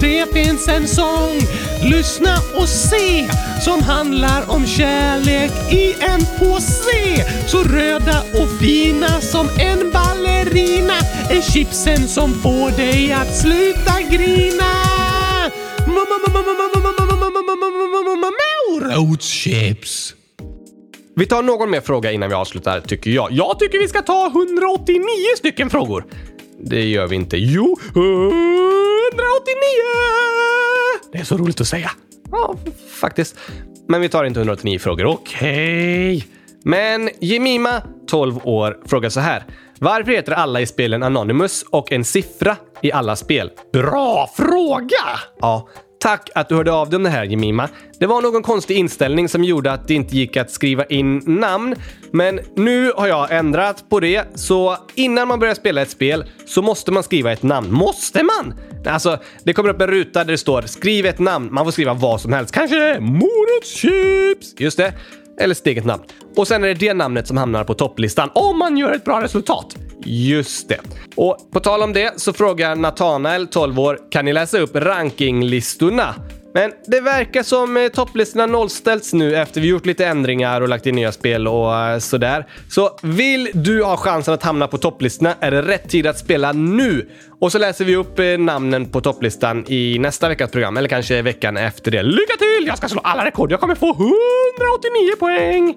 [0.00, 1.40] Det finns en sång,
[1.82, 3.28] lyssna och se,
[3.64, 7.24] som handlar om kärlek i en påse.
[7.46, 10.94] Så röda och fina som en ballerina
[11.30, 14.64] är chipsen som får dig att sluta grina.
[18.70, 20.14] Morotschips!
[21.16, 23.32] Vi tar någon mer fråga innan vi avslutar, tycker jag.
[23.32, 25.02] Jag tycker vi ska ta 189
[25.36, 26.04] stycken frågor.
[26.60, 27.36] Det gör vi inte.
[27.36, 28.99] Jo, 189!
[31.12, 31.90] Det är så roligt att säga.
[32.30, 32.54] ja,
[33.00, 33.36] faktiskt.
[33.88, 35.04] Men vi tar inte 189 frågor.
[35.06, 36.26] Okej.
[36.64, 39.44] Men Jemima, 12 år, frågar så här.
[39.78, 43.50] Varför heter alla i spelen Anonymous och en siffra i alla spel?
[43.72, 45.20] Bra fråga!
[45.40, 45.68] Ja,
[46.00, 47.68] tack att du hörde av dig om det här Jemima.
[47.98, 51.74] Det var någon konstig inställning som gjorde att det inte gick att skriva in namn.
[52.10, 56.62] Men nu har jag ändrat på det, så innan man börjar spela ett spel så
[56.62, 57.72] måste man skriva ett namn.
[57.72, 58.54] Måste man?
[58.86, 61.48] Alltså, det kommer upp en ruta där det står skriv ett namn.
[61.52, 62.54] Man får skriva vad som helst.
[62.54, 64.54] Kanske morotschips.
[64.60, 64.92] Just det.
[65.40, 66.02] Eller sitt eget namn.
[66.36, 69.22] Och sen är det det namnet som hamnar på topplistan om man gör ett bra
[69.22, 69.76] resultat.
[70.04, 70.80] Just det.
[71.14, 76.14] Och på tal om det så frågar Nathanael, 12 år, kan ni läsa upp rankinglistorna?
[76.54, 80.86] Men det verkar som eh, topplistorna nollställts nu efter vi gjort lite ändringar och lagt
[80.86, 82.46] in nya spel och eh, sådär.
[82.68, 86.52] Så vill du ha chansen att hamna på topplistorna är det rätt tid att spela
[86.52, 87.08] nu.
[87.40, 91.22] Och så läser vi upp eh, namnen på topplistan i nästa veckas program, eller kanske
[91.22, 92.02] veckan efter det.
[92.02, 92.66] Lycka till!
[92.66, 93.52] Jag ska slå alla rekord.
[93.52, 95.74] Jag kommer få 189 poäng!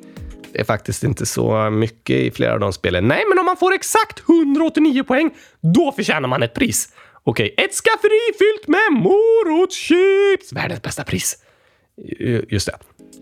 [0.54, 3.08] Det är faktiskt inte så mycket i flera av de spelen.
[3.08, 5.32] Nej, men om man får exakt 189 poäng,
[5.62, 6.90] då förtjänar man ett pris.
[7.24, 10.54] Okej, ett skafferi fyllt med morotschips!
[10.54, 11.38] Världens bästa pris.
[12.50, 12.78] Just det.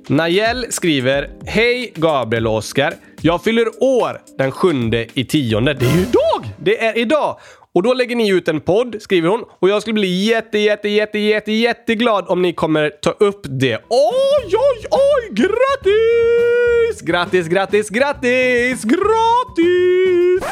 [0.07, 2.93] Nayel skriver Hej Gabriel och Oskar.
[3.21, 5.73] Jag fyller år den sjunde i tionde.
[5.73, 6.49] Det är ju idag!
[6.57, 7.39] Det är idag!
[7.73, 9.43] Och då lägger ni ut en podd, skriver hon.
[9.59, 13.75] Och jag skulle bli jätte, jätte, jätte, jätte, jätteglad om ni kommer ta upp det.
[13.89, 15.29] Oj, oj, oj!
[15.31, 17.01] Grattis!
[17.01, 18.83] Grattis, grattis, grattis!
[18.83, 20.43] Gratis!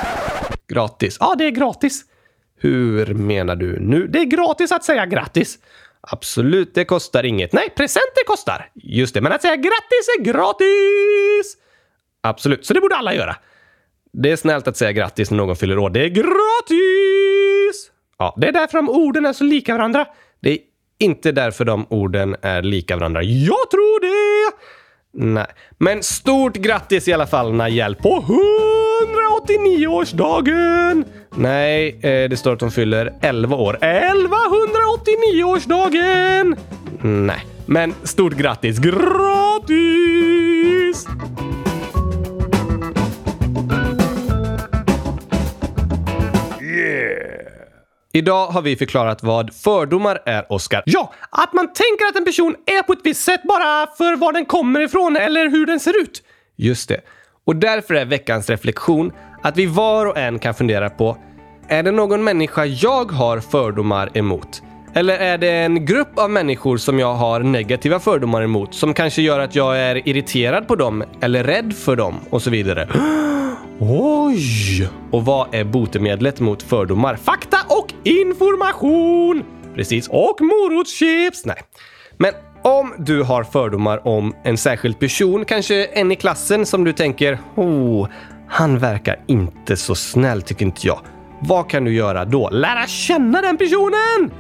[0.67, 1.17] Gratis.
[1.20, 2.05] Ja, det är gratis.
[2.61, 4.07] Hur menar du nu?
[4.07, 5.57] Det är gratis att säga grattis.
[6.01, 7.53] Absolut, det kostar inget.
[7.53, 8.70] Nej, presenter kostar.
[8.76, 11.57] Just det, men Men att säga grattis är gratis!
[12.22, 12.65] absolut.
[12.65, 13.36] Så det borde alla göra.
[14.14, 15.89] Det är snällt att säga grattis när någon fyller år.
[15.89, 17.91] Det är Gratis!
[18.18, 20.05] Ja, Det är därför de orden är så lika varandra.
[20.41, 20.57] Det är
[20.99, 23.24] inte därför de orden är lika varandra.
[23.24, 24.55] Jag tror det!
[25.14, 25.45] Nej,
[25.78, 28.24] men stort grattis i alla fall Najel på
[29.47, 31.05] 189-årsdagen!
[31.36, 33.78] Nej, eh, det står att de fyller 11 år.
[33.82, 36.55] 1189-årsdagen!
[37.01, 38.80] Nej, men stort grattis.
[38.80, 39.07] Gratis!
[48.14, 50.84] Idag har vi förklarat vad fördomar är, Oskar.
[50.86, 54.34] Ja, att man tänker att en person är på ett visst sätt bara för var
[54.34, 56.24] den kommer ifrån eller hur den ser ut.
[56.55, 57.01] Just det.
[57.45, 59.12] Och därför är veckans reflektion
[59.43, 61.18] att vi var och en kan fundera på
[61.68, 64.62] är det någon människa jag har fördomar emot?
[64.94, 69.22] Eller är det en grupp av människor som jag har negativa fördomar emot som kanske
[69.22, 72.88] gör att jag är irriterad på dem eller rädd för dem och så vidare?
[73.80, 74.90] Oj!
[75.12, 77.16] Och vad är botemedlet mot fördomar?
[77.16, 79.44] Fakta och information!
[79.76, 80.08] Precis.
[80.08, 81.46] Och morotschips!
[81.46, 81.58] Nej.
[82.18, 86.94] Men om du har fördomar om en särskild person, kanske en i klassen som du
[86.94, 88.08] tänker oh,
[88.48, 91.00] han verkar inte så snäll tycker inte jag.
[91.42, 92.50] Vad kan du göra då?
[92.50, 94.32] Lära känna den personen!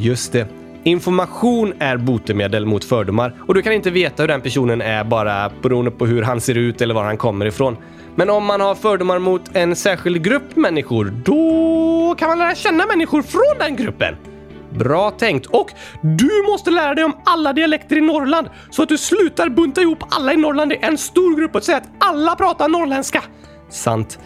[0.00, 0.48] Just det.
[0.84, 5.50] Information är botemedel mot fördomar och du kan inte veta hur den personen är bara
[5.62, 7.76] beroende på hur han ser ut eller var han kommer ifrån.
[8.14, 12.86] Men om man har fördomar mot en särskild grupp människor, då kan man lära känna
[12.86, 14.14] människor från den gruppen.
[14.70, 15.46] Bra tänkt.
[15.46, 15.70] Och
[16.02, 19.98] du måste lära dig om alla dialekter i Norrland så att du slutar bunta ihop
[20.08, 23.22] alla i Norrland i en stor grupp och säga att alla pratar norrländska.
[23.70, 24.18] Sant.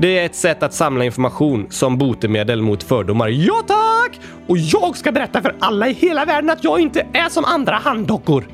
[0.00, 3.28] Det är ett sätt att samla information som botemedel mot fördomar.
[3.28, 4.20] Ja tack!
[4.46, 7.74] Och jag ska berätta för alla i hela världen att jag inte är som andra
[7.74, 8.44] handdockor.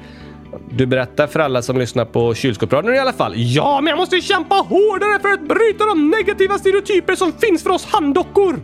[0.71, 3.33] Du berättar för alla som lyssnar på kylskåpsradion i alla fall.
[3.37, 7.71] Ja, men jag måste kämpa hårdare för att bryta de negativa stereotyper som finns för
[7.71, 8.61] oss handdockor.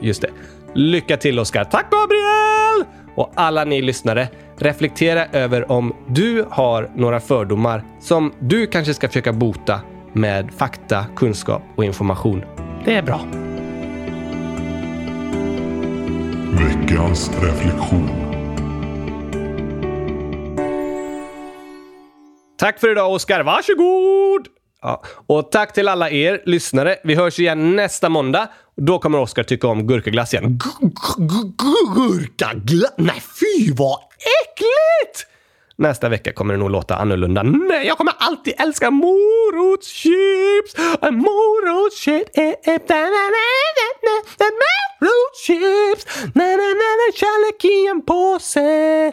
[0.00, 0.30] Just det.
[0.74, 1.64] Lycka till Oskar.
[1.64, 2.84] Tack Gabriel!
[3.14, 4.28] Och alla ni lyssnare,
[4.58, 9.80] reflektera över om du har några fördomar som du kanske ska försöka bota
[10.12, 12.44] med fakta, kunskap och information.
[12.84, 13.20] Det är bra.
[16.58, 18.08] Veckans reflektion.
[22.58, 23.42] Tack för idag Oskar.
[23.42, 24.48] Varsågod!
[24.82, 25.02] Ja.
[25.26, 26.96] Och tack till alla er lyssnare.
[27.04, 28.48] Vi hörs igen nästa måndag.
[28.76, 30.58] Då kommer Oskar tycka om gurkaglass igen.
[31.96, 32.92] Gurkaglass?
[32.96, 33.98] Nej, fy vad
[34.42, 35.31] äckligt!
[35.82, 37.42] Nästa vecka kommer det nog låta annorlunda.
[37.42, 40.76] Nej, jag kommer alltid älska morotschips!
[41.02, 42.34] Morotschips!
[45.04, 46.06] Morotschips!
[47.14, 49.12] Kärlek i en påse!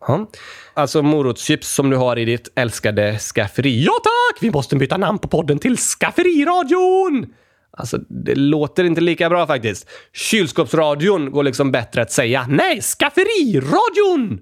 [0.00, 0.30] Ja.
[0.74, 3.84] Alltså morotschips som du har i ditt älskade skafferi.
[3.84, 4.42] Ja tack!
[4.42, 7.26] Vi måste byta namn på podden till Skafferiradion!
[7.70, 9.88] Alltså, det låter inte lika bra faktiskt.
[10.12, 12.46] Kylskåpsradion går liksom bättre att säga.
[12.48, 14.40] Nej, Skafferiradion!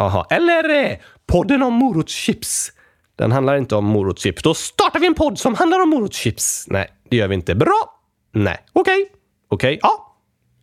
[0.00, 0.26] Aha.
[0.30, 2.72] Eller eh, podden om morotschips.
[3.16, 4.42] Den handlar inte om morotschips.
[4.42, 6.64] Då startar vi en podd som handlar om morotschips.
[6.68, 7.54] Nej, det gör vi inte.
[7.54, 8.00] Bra!
[8.32, 8.58] Nej.
[8.72, 9.08] Okej.
[9.48, 9.78] Okej?
[9.82, 10.16] Ja.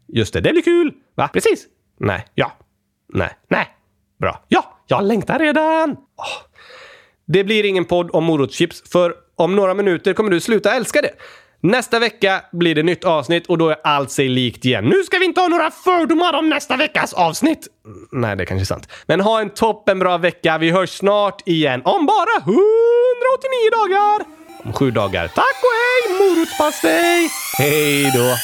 [0.07, 0.93] Just det, det blir kul.
[1.15, 1.27] Va?
[1.27, 1.65] Precis.
[1.99, 2.25] Nej.
[2.35, 2.51] Ja.
[3.13, 3.29] Nej.
[3.47, 3.67] Nej.
[4.19, 4.43] Bra.
[4.47, 5.97] Ja, jag längtar redan.
[7.25, 11.11] Det blir ingen podd om morotschips, för om några minuter kommer du sluta älska det.
[11.61, 14.85] Nästa vecka blir det nytt avsnitt och då är allt sig likt igen.
[14.85, 17.67] Nu ska vi inte ha några fördomar om nästa veckas avsnitt.
[17.85, 18.87] Mm, nej, det är kanske är sant.
[19.05, 20.57] Men ha en toppenbra vecka.
[20.57, 22.55] Vi hörs snart igen om bara 189
[23.71, 24.25] dagar.
[24.65, 25.27] Om sju dagar.
[25.27, 27.29] Tack och hej, morotspastej!
[27.57, 28.35] Hej då!